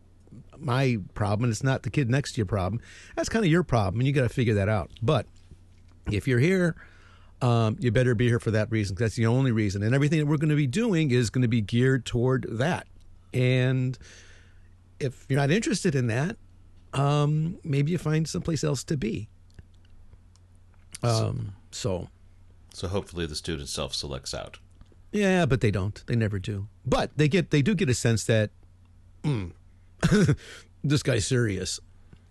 [0.58, 1.50] my problem.
[1.50, 2.82] It's not the kid next to your problem.
[3.16, 4.92] That's kind of your problem, and you got to figure that out.
[5.02, 5.26] But
[6.12, 6.76] if you're here,
[7.42, 8.96] um, you better be here for that reason.
[9.00, 9.84] That's the only reason.
[9.84, 12.88] And everything that we're going to be doing is going to be geared toward that.
[13.34, 13.98] And
[15.00, 16.38] if you're not interested in that,
[16.94, 19.30] um, maybe you find someplace else to be.
[21.04, 22.10] Um, so,
[22.74, 24.60] So hopefully the student self selects out.
[25.12, 26.04] Yeah, but they don't.
[26.08, 26.68] They never do.
[26.86, 28.52] But they get they do get a sense that
[29.24, 29.52] mm,
[30.84, 31.80] this guy's serious.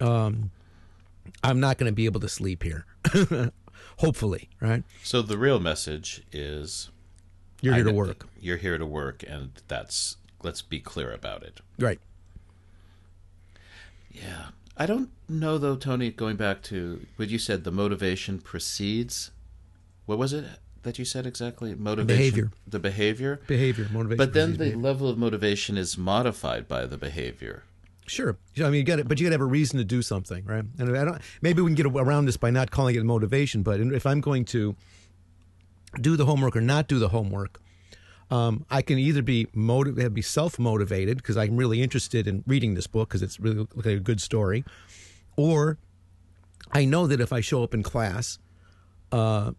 [0.00, 0.50] Um,
[1.42, 2.86] I'm not going to be able to sleep here.
[3.98, 4.84] Hopefully, right?
[5.02, 6.90] So the real message is
[7.60, 11.42] You're here I- to work, You're here to work, and that's let's be clear about
[11.42, 11.60] it.
[11.78, 11.98] right?
[14.12, 14.46] Yeah.
[14.76, 19.32] I don't know though, Tony, going back to what you said, the motivation precedes
[20.06, 20.44] what was it
[20.82, 21.74] that you said exactly?
[21.74, 22.50] Motivation Behavior.
[22.66, 23.40] The behavior.
[23.46, 24.16] Behavior, motivation.
[24.16, 24.78] But then the behavior.
[24.78, 27.64] level of motivation is modified by the behavior.
[28.06, 28.36] Sure.
[28.58, 30.44] I mean, you got it, but you got to have a reason to do something,
[30.44, 30.64] right?
[30.78, 31.20] And I don't.
[31.42, 33.62] Maybe we can get around this by not calling it motivation.
[33.62, 34.74] But if I'm going to
[36.00, 37.60] do the homework or not do the homework,
[38.30, 42.74] um, I can either be motiv- be self motivated because I'm really interested in reading
[42.74, 44.64] this book because it's really like a good story,
[45.36, 45.78] or
[46.72, 48.38] I know that if I show up in class,
[49.12, 49.52] uh,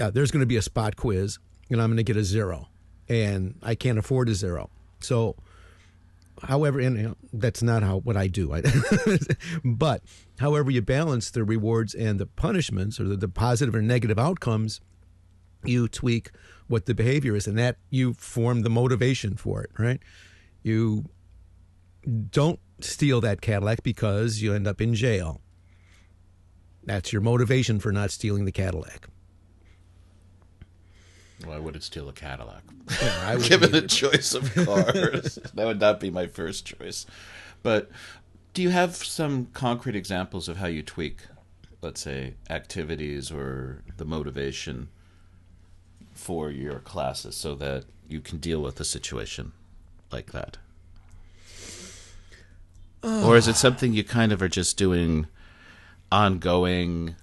[0.00, 1.38] uh, there's going to be a spot quiz
[1.70, 2.68] and I'm going to get a zero,
[3.08, 4.70] and I can't afford a zero.
[5.00, 5.36] So
[6.42, 8.52] however and you know, that's not how what i do.
[8.52, 8.62] I,
[9.64, 10.02] but
[10.38, 14.80] however you balance the rewards and the punishments or the, the positive or negative outcomes
[15.64, 16.30] you tweak
[16.66, 20.00] what the behavior is and that you form the motivation for it right?
[20.62, 21.04] You
[22.30, 25.42] don't steal that cadillac because you end up in jail.
[26.84, 29.09] That's your motivation for not stealing the cadillac
[31.48, 32.62] I would it steal a Cadillac.
[33.00, 37.06] I wouldn't Given the choice of cars, that would not be my first choice.
[37.62, 37.90] But
[38.54, 41.18] do you have some concrete examples of how you tweak,
[41.82, 44.88] let's say, activities or the motivation
[46.12, 49.52] for your classes so that you can deal with a situation
[50.10, 50.58] like that?
[53.02, 55.26] or is it something you kind of are just doing
[56.12, 57.16] ongoing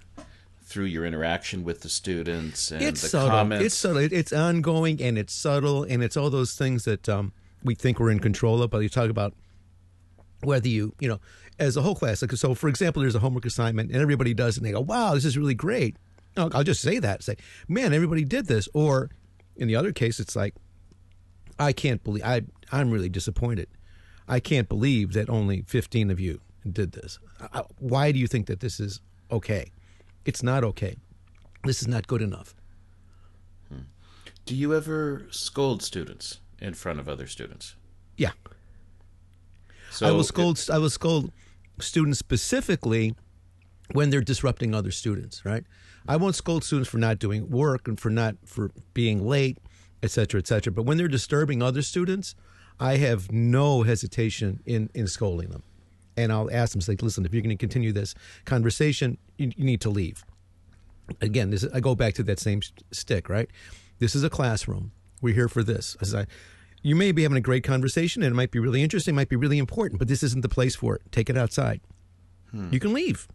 [0.77, 3.29] through your interaction with the students and it's the subtle.
[3.29, 3.65] comments?
[3.65, 3.97] It's subtle.
[3.97, 8.11] It's ongoing and it's subtle and it's all those things that um, we think we're
[8.11, 8.69] in control of.
[8.69, 9.33] But you talk about
[10.43, 11.19] whether you, you know,
[11.57, 12.21] as a whole class.
[12.21, 14.81] Like, so, for example, there's a homework assignment and everybody does it and they go,
[14.81, 15.97] "Wow, this is really great."
[16.37, 17.23] I'll, I'll just say that.
[17.23, 19.09] Say, "Man, everybody did this." Or
[19.55, 20.53] in the other case, it's like,
[21.57, 22.43] "I can't believe I.
[22.71, 23.67] I'm really disappointed.
[24.27, 26.39] I can't believe that only 15 of you
[26.71, 27.17] did this.
[27.51, 29.01] I- Why do you think that this is
[29.31, 29.71] okay?
[30.27, 30.97] It's not okay.
[31.63, 32.53] This is not good enough."
[34.45, 37.75] Do you ever scold students in front of other students?
[38.15, 38.31] Yeah.
[39.91, 40.57] So I will scold.
[40.71, 41.31] I will scold
[41.79, 43.13] students specifically
[43.91, 45.43] when they're disrupting other students.
[45.43, 45.65] Right.
[46.07, 49.57] I won't scold students for not doing work and for not for being late,
[50.01, 50.71] et cetera, et cetera.
[50.71, 52.33] But when they're disturbing other students,
[52.79, 55.63] I have no hesitation in in scolding them,
[56.17, 58.15] and I'll ask them, like, listen, if you're going to continue this
[58.45, 60.25] conversation, you, you need to leave.
[61.21, 62.61] Again, this I go back to that same
[62.91, 63.29] stick.
[63.29, 63.49] Right.
[63.99, 64.91] This is a classroom.
[65.21, 65.95] We're here for this.
[66.01, 66.25] As I,
[66.81, 69.35] you may be having a great conversation and it might be really interesting, might be
[69.35, 71.01] really important, but this isn't the place for it.
[71.11, 71.81] Take it outside.
[72.71, 73.27] You can leave.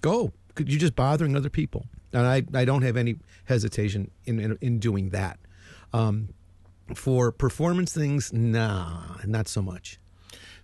[0.00, 0.32] Go.
[0.58, 1.86] You're just bothering other people.
[2.12, 5.38] And I, I don't have any hesitation in, in, in doing that.
[5.92, 6.30] Um,
[6.94, 9.98] for performance things, nah, not so much.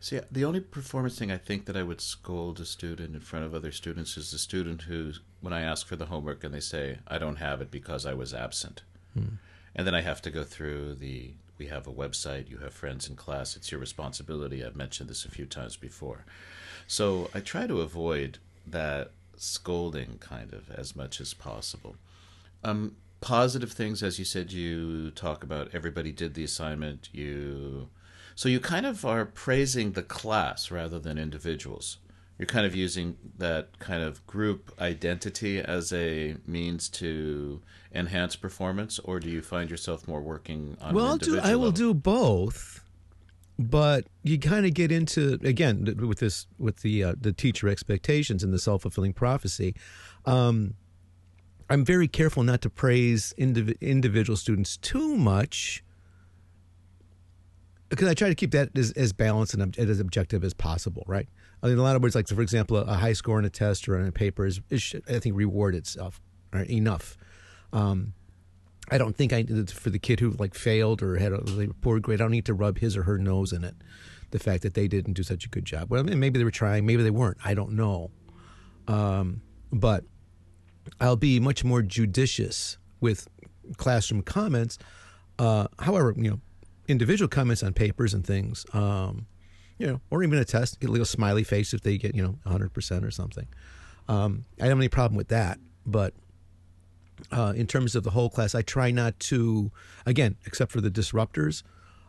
[0.01, 3.45] See, the only performance thing I think that I would scold a student in front
[3.45, 6.61] of other students is the student who, when I ask for the homework and they
[6.61, 8.83] say, I don't have it because I was absent.
[9.75, 13.09] And then I have to go through the, we have a website, you have friends
[13.09, 14.65] in class, it's your responsibility.
[14.65, 16.25] I've mentioned this a few times before.
[16.87, 21.97] So I try to avoid that scolding kind of as much as possible.
[22.63, 27.09] Um, positive things, as you said, you talk about everybody did the assignment.
[27.13, 27.89] You,
[28.39, 31.99] so you kind of are praising the class rather than individuals.
[32.39, 37.61] you're kind of using that kind of group identity as a means to
[37.93, 40.95] enhance performance, or do you find yourself more working on?
[40.95, 41.41] Well, I'll do.
[41.41, 41.73] I will level?
[41.73, 42.85] do both,
[43.59, 48.45] but you kind of get into again with this with the uh, the teacher expectations
[48.45, 49.75] and the self fulfilling prophecy.
[50.27, 50.75] Um,
[51.69, 55.83] I'm very careful not to praise indiv- individual students too much
[57.89, 61.05] because I try to keep that as, as balanced and ob- as objective as possible,
[61.07, 61.29] right?
[61.63, 63.89] I mean, a lot of words, like for example, a high score in a test
[63.89, 66.21] or in a paper is, is I think reward itself
[66.53, 67.17] right, enough.
[67.73, 68.15] Um,
[68.91, 72.01] I don't think I for the kid who like failed or had a really poor
[72.01, 72.21] grade.
[72.21, 73.75] I don't need to rub his or her nose in it.
[74.31, 75.91] The fact that they didn't do such a good job.
[75.91, 77.39] Well, I mean, maybe they were trying, maybe they weren't.
[77.45, 78.11] I don't know.
[78.87, 79.41] Um,
[79.73, 80.05] but
[81.01, 83.27] I'll be much more judicious with
[83.77, 84.79] classroom comments.
[85.39, 86.41] Uh, however, you know,
[86.89, 89.27] individual comments on papers and things, um,
[89.79, 92.23] you know, or even a test, get a little smiley face if they get you
[92.23, 93.47] know 100 percent or something.
[94.09, 96.15] Um, I don't have any problem with that, but
[97.31, 99.71] uh, in terms of the whole class, I try not to,
[100.07, 101.63] again, except for the disruptors,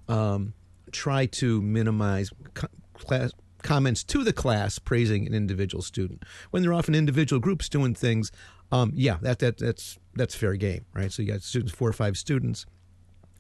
[0.08, 0.54] um,
[0.92, 6.24] try to minimize co- class comments to the class praising an individual student.
[6.52, 8.32] When they're often individual groups doing things,
[8.72, 11.12] um, yeah, that that that's that's fair game, right?
[11.12, 12.66] So you got students, four or five students,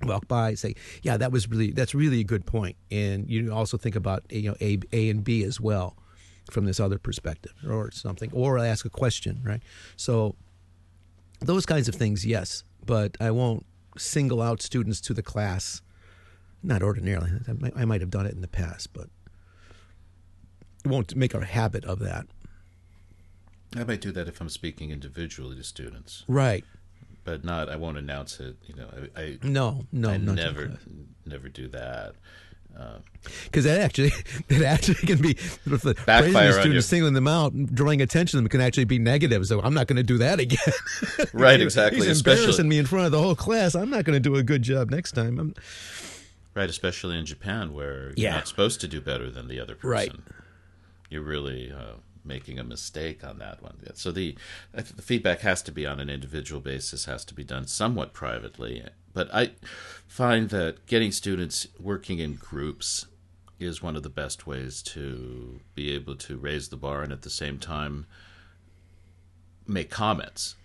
[0.03, 3.77] walk by, say, yeah, that was really that's really a good point." and you also
[3.77, 5.95] think about you know A, A and B as well
[6.51, 9.61] from this other perspective or something, or ask a question, right?
[9.95, 10.35] So
[11.39, 13.65] those kinds of things, yes, but I won't
[13.97, 15.81] single out students to the class.
[16.61, 17.31] Not ordinarily.
[17.47, 19.07] I might, I might have done it in the past, but
[20.85, 22.27] won't make a habit of that.
[23.75, 26.65] I might do that if I'm speaking individually to students, Right.
[27.29, 27.69] But not.
[27.69, 28.55] I won't announce it.
[28.65, 30.71] You know, I, I, No, no, I not to the never,
[31.25, 32.15] never do that.
[33.45, 34.11] because that actually
[34.47, 35.33] that actually can be
[35.65, 39.45] the Backfire praising students, singling them out, drawing attention to them can actually be negative.
[39.45, 40.57] So I'm not going to do that again.
[41.33, 41.99] Right, exactly.
[41.99, 43.75] He's especially, embarrassing me in front of the whole class.
[43.75, 45.37] I'm not going to do a good job next time.
[45.39, 45.53] I'm,
[46.55, 48.35] right, especially in Japan, where you're Yeah.
[48.35, 49.89] not supposed to do better than the other person.
[49.89, 50.11] Right.
[51.09, 53.77] You're really uh, making a mistake on that one.
[53.95, 54.35] So the
[54.73, 58.83] the feedback has to be on an individual basis, has to be done somewhat privately.
[59.13, 59.51] But I
[60.07, 63.07] find that getting students working in groups
[63.59, 67.23] is one of the best ways to be able to raise the bar and at
[67.23, 68.05] the same time
[69.67, 70.55] make comments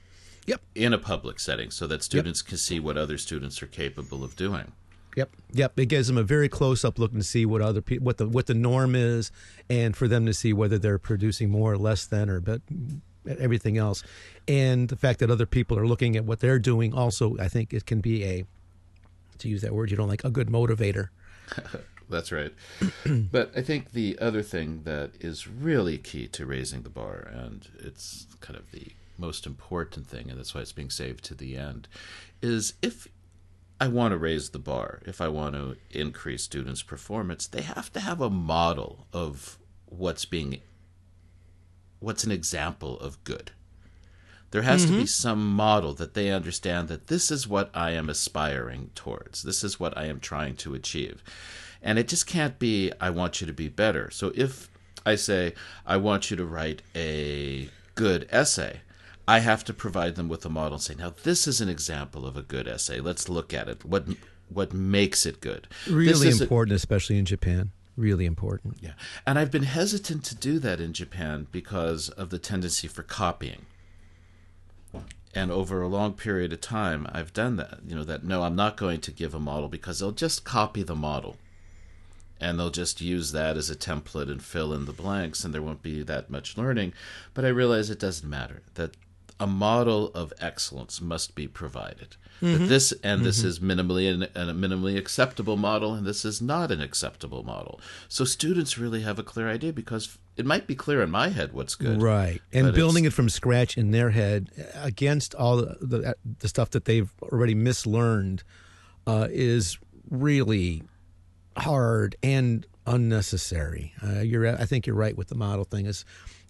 [0.46, 4.22] yep, in a public setting so that students can see what other students are capable
[4.22, 4.72] of doing.
[5.16, 5.78] Yep, yep.
[5.78, 8.28] It gives them a very close up look and see what other people, what the
[8.28, 9.30] what the norm is,
[9.68, 12.60] and for them to see whether they're producing more or less than, or but
[13.26, 14.02] everything else,
[14.46, 16.94] and the fact that other people are looking at what they're doing.
[16.94, 18.44] Also, I think it can be a
[19.38, 21.08] to use that word you don't like a good motivator.
[22.08, 22.52] That's right.
[23.06, 27.66] but I think the other thing that is really key to raising the bar, and
[27.78, 31.56] it's kind of the most important thing, and that's why it's being saved to the
[31.56, 31.88] end,
[32.42, 33.08] is if
[33.80, 37.92] I want to raise the bar, if I want to increase students' performance, they have
[37.92, 40.60] to have a model of what's being,
[41.98, 43.50] what's an example of good.
[44.52, 45.06] There has to be mm-hmm.
[45.06, 49.42] some model that they understand that this is what I am aspiring towards.
[49.42, 51.24] This is what I am trying to achieve.
[51.82, 54.10] And it just can't be, I want you to be better.
[54.12, 54.70] So if
[55.04, 55.54] I say,
[55.84, 58.82] I want you to write a good essay,
[59.26, 62.26] I have to provide them with a model and say, now this is an example
[62.26, 63.00] of a good essay.
[63.00, 63.84] Let's look at it.
[63.84, 64.06] What
[64.50, 65.66] what makes it good?
[65.86, 67.70] This Really is a- important, especially in Japan.
[67.96, 68.78] Really important.
[68.80, 68.92] yeah.
[69.26, 73.66] And I've been hesitant to do that in Japan because of the tendency for copying.
[75.34, 77.80] And over a long period of time, I've done that.
[77.86, 80.82] You know, that no, I'm not going to give a model because they'll just copy
[80.82, 81.36] the model.
[82.40, 85.62] And they'll just use that as a template and fill in the blanks, and there
[85.62, 86.92] won't be that much learning.
[87.32, 88.96] But I realize it doesn't matter, that
[89.40, 92.16] a model of excellence must be provided.
[92.40, 96.70] That this and this is minimally an, a minimally acceptable model, and this is not
[96.70, 97.80] an acceptable model.
[98.08, 101.52] So students really have a clear idea because it might be clear in my head
[101.52, 102.42] what's good, Right.
[102.52, 106.84] And building it from scratch in their head against all the, the, the stuff that
[106.84, 108.42] they've already mislearned
[109.06, 109.78] uh, is
[110.10, 110.82] really
[111.56, 113.94] hard and unnecessary.
[114.02, 115.86] Uh, you're, I think you're right with the model thing.
[115.86, 116.04] As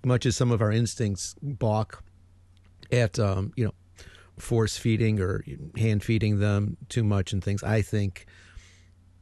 [0.04, 2.02] much as some of our instincts balk
[2.92, 3.74] at, um, you know,
[4.38, 5.44] force feeding or
[5.76, 8.26] hand feeding them too much and things, I think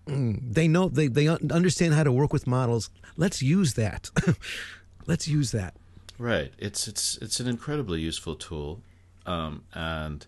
[0.07, 2.91] mm, they know they they understand how to work with models.
[3.17, 4.11] Let's use that.
[5.07, 5.75] Let's use that.
[6.19, 6.53] Right.
[6.59, 8.81] It's it's it's an incredibly useful tool,
[9.27, 10.27] um, and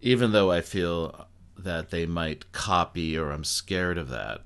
[0.00, 4.42] even though I feel that they might copy or I'm scared of that,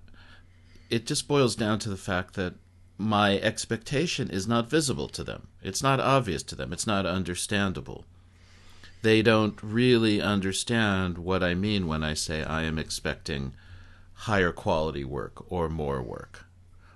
[0.91, 2.55] it just boils down to the fact that
[2.99, 5.49] my expectation is not visible to them.
[5.63, 6.73] It's not obvious to them.
[6.73, 8.07] It's not understandable.
[9.03, 13.55] They don't really understand what I mean when I say I am expecting
[14.15, 16.47] higher quality work or more work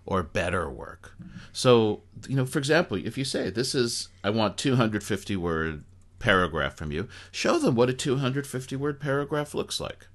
[0.05, 1.17] or better work.
[1.53, 5.85] So, you know, for example, if you say this is I want 250 word
[6.21, 10.07] paragraph from you, show them what a 250 word paragraph looks like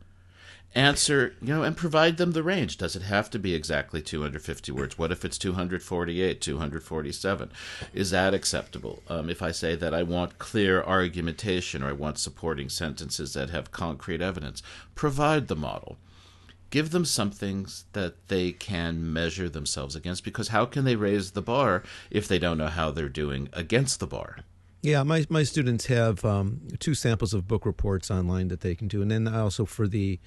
[0.74, 2.78] answer, you know, and provide them the range.
[2.78, 4.98] Does it have to be exactly 250 words?
[4.98, 7.52] What if it's 248, 247?
[7.94, 9.04] Is that acceptable?
[9.10, 13.50] Um, if I say that I want clear argumentation or I want supporting sentences that
[13.50, 14.64] have concrete evidence,
[14.96, 15.98] provide the model.
[16.70, 21.42] Give them something that they can measure themselves against because how can they raise the
[21.42, 24.38] bar if they don't know how they're doing against the bar?
[24.82, 28.88] Yeah, my my students have um, two samples of book reports online that they can
[28.88, 30.20] do, and then also for the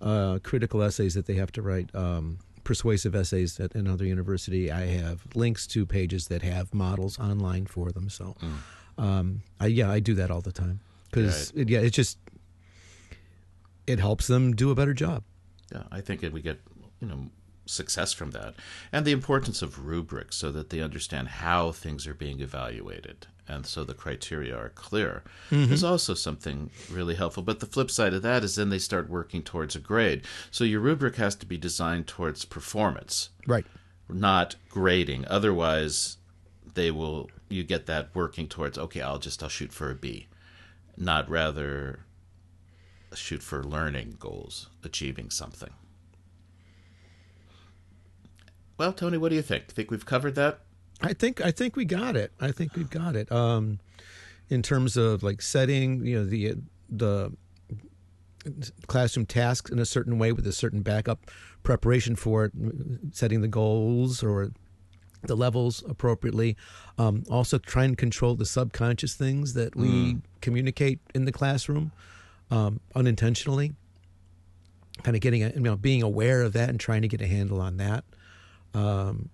[0.00, 4.70] uh, critical essays that they have to write, um, persuasive essays at another university.
[4.70, 8.08] I have links to pages that have models online for them.
[8.08, 9.02] So, mm.
[9.02, 10.80] um, I, yeah, I do that all the time
[11.10, 11.62] because right.
[11.62, 12.18] it, yeah, it just
[13.86, 15.24] it helps them do a better job.
[15.72, 16.60] Yeah, I think if we get
[17.00, 17.30] you know
[17.66, 18.54] success from that,
[18.92, 23.66] and the importance of rubrics so that they understand how things are being evaluated and
[23.66, 25.72] so the criteria are clear mm-hmm.
[25.72, 27.42] is also something really helpful.
[27.42, 30.22] But the flip side of that is then they start working towards a grade.
[30.50, 33.66] So your rubric has to be designed towards performance, right?
[34.08, 35.26] Not grading.
[35.28, 36.18] Otherwise,
[36.74, 40.28] they will you get that working towards okay, I'll just I'll shoot for a B,
[40.96, 42.00] not rather
[43.14, 45.70] shoot for learning goals, achieving something.
[48.80, 49.66] Well, Tony, what do you think?
[49.66, 50.60] Do you think we've covered that?
[51.02, 52.32] I think I think we got it.
[52.40, 53.30] I think we've got it.
[53.30, 53.78] Um,
[54.48, 56.54] in terms of like setting, you know, the
[56.88, 57.30] the
[58.86, 61.30] classroom tasks in a certain way with a certain backup
[61.62, 62.52] preparation for it,
[63.12, 64.50] setting the goals or
[65.24, 66.56] the levels appropriately.
[66.96, 70.22] Um, also, try and control the subconscious things that we mm.
[70.40, 71.92] communicate in the classroom
[72.50, 73.74] um, unintentionally.
[75.02, 77.26] Kind of getting, a, you know, being aware of that and trying to get a
[77.26, 78.04] handle on that.
[78.74, 79.30] Um,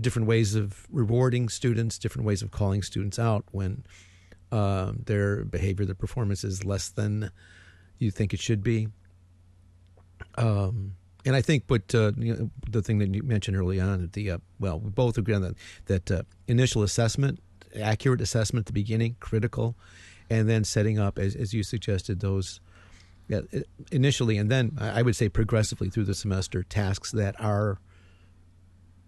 [0.00, 3.84] different ways of rewarding students, different ways of calling students out when
[4.52, 7.30] uh, their behavior, their performance is less than
[7.98, 8.88] you think it should be.
[10.36, 14.08] Um, and I think, but uh, you know, the thing that you mentioned early on,
[14.12, 15.54] the uh, well, we both agree on that
[15.86, 17.40] that uh, initial assessment,
[17.78, 19.76] accurate assessment at the beginning, critical,
[20.30, 22.60] and then setting up, as, as you suggested, those
[23.28, 23.40] yeah,
[23.92, 27.78] initially, and then I would say progressively through the semester, tasks that are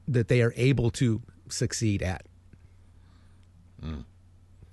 [0.08, 2.26] that they are able to succeed at.
[3.84, 4.04] Mm.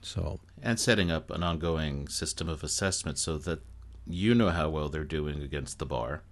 [0.02, 3.62] So and setting up an ongoing system of assessment so that
[4.08, 6.24] you know how well they're doing against the bar,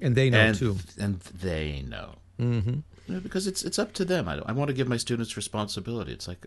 [0.00, 2.16] and they know and, too, and they know.
[2.38, 2.80] Mm-hmm.
[3.06, 4.28] You know, because it's it's up to them.
[4.28, 6.12] I, I want to give my students responsibility.
[6.12, 6.46] It's like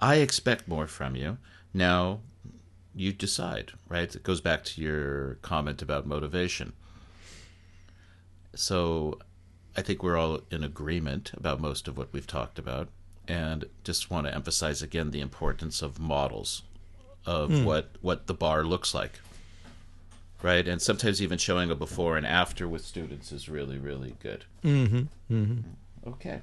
[0.00, 1.38] I expect more from you.
[1.74, 2.20] Now
[2.94, 4.14] you decide, right?
[4.14, 6.72] It goes back to your comment about motivation.
[8.54, 9.18] So
[9.78, 12.88] I think we're all in agreement about most of what we've talked about,
[13.28, 16.62] and just want to emphasize again the importance of models
[17.24, 17.64] of mm.
[17.64, 19.20] what what the bar looks like,
[20.42, 20.66] right?
[20.66, 24.46] And sometimes even showing a before and after with students is really really good.
[24.64, 25.02] Mm-hmm.
[25.32, 26.08] Mm-hmm.
[26.08, 26.40] Okay,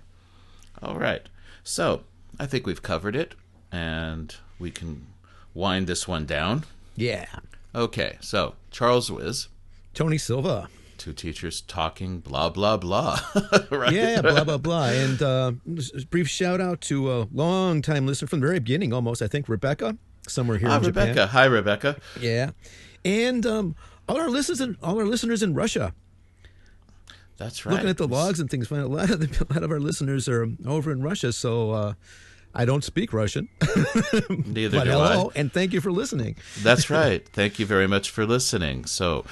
[0.82, 1.28] all right.
[1.62, 2.04] So
[2.40, 3.36] I think we've covered it,
[3.70, 5.08] and we can
[5.54, 6.64] wind this one down.
[6.96, 7.40] Yeah.
[7.76, 9.50] Okay, so Charles Wiz,
[9.94, 13.20] Tony Silva two teachers talking blah blah blah.
[13.72, 13.92] right?
[13.92, 14.90] Yeah, blah blah blah.
[14.90, 15.52] And uh,
[16.10, 19.22] brief shout out to a long time listener from the very beginning, almost.
[19.22, 21.14] I think Rebecca, somewhere here ah, Rebecca.
[21.14, 21.28] Japan.
[21.30, 21.98] Hi, Rebecca.
[22.20, 22.52] Yeah,
[23.04, 23.76] and um,
[24.08, 25.94] all our listeners, in, all our listeners in Russia.
[27.38, 27.74] That's right.
[27.74, 29.80] Looking at the logs and things, find a lot of the, a lot of our
[29.80, 31.32] listeners are over in Russia.
[31.34, 31.72] So.
[31.72, 31.94] Uh,
[32.58, 33.50] I don't speak Russian.
[34.30, 35.40] Neither but do hello, I.
[35.40, 36.38] and thank you for listening.
[36.64, 37.28] That's right.
[37.28, 38.86] Thank you very much for listening.
[38.86, 39.26] So,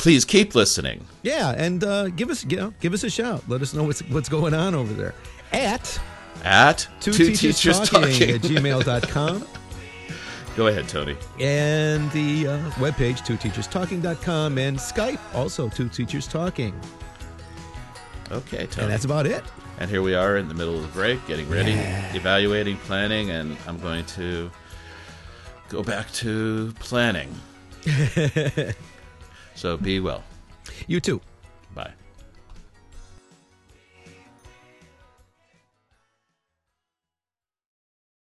[0.00, 1.04] please keep listening.
[1.22, 3.44] Yeah, and uh, give us you know, give us a shout.
[3.48, 5.14] Let us know what's what's going on over there
[5.52, 6.00] at
[6.42, 8.30] at two, two teachers, teachers talking, talking.
[8.30, 9.46] at gmail.com.
[10.56, 11.16] Go ahead, Tony.
[11.38, 16.78] And the uh, webpage, twoteacherstalking.com, and Skype, also Two Teachers Talking.
[18.32, 18.84] Okay, Tony.
[18.84, 19.44] And that's about it.
[19.78, 22.14] And here we are in the middle of the break, getting ready, yeah.
[22.14, 24.50] evaluating, planning, and I'm going to
[25.68, 27.32] go back to planning.
[29.60, 30.24] So be well.
[30.86, 31.20] You too.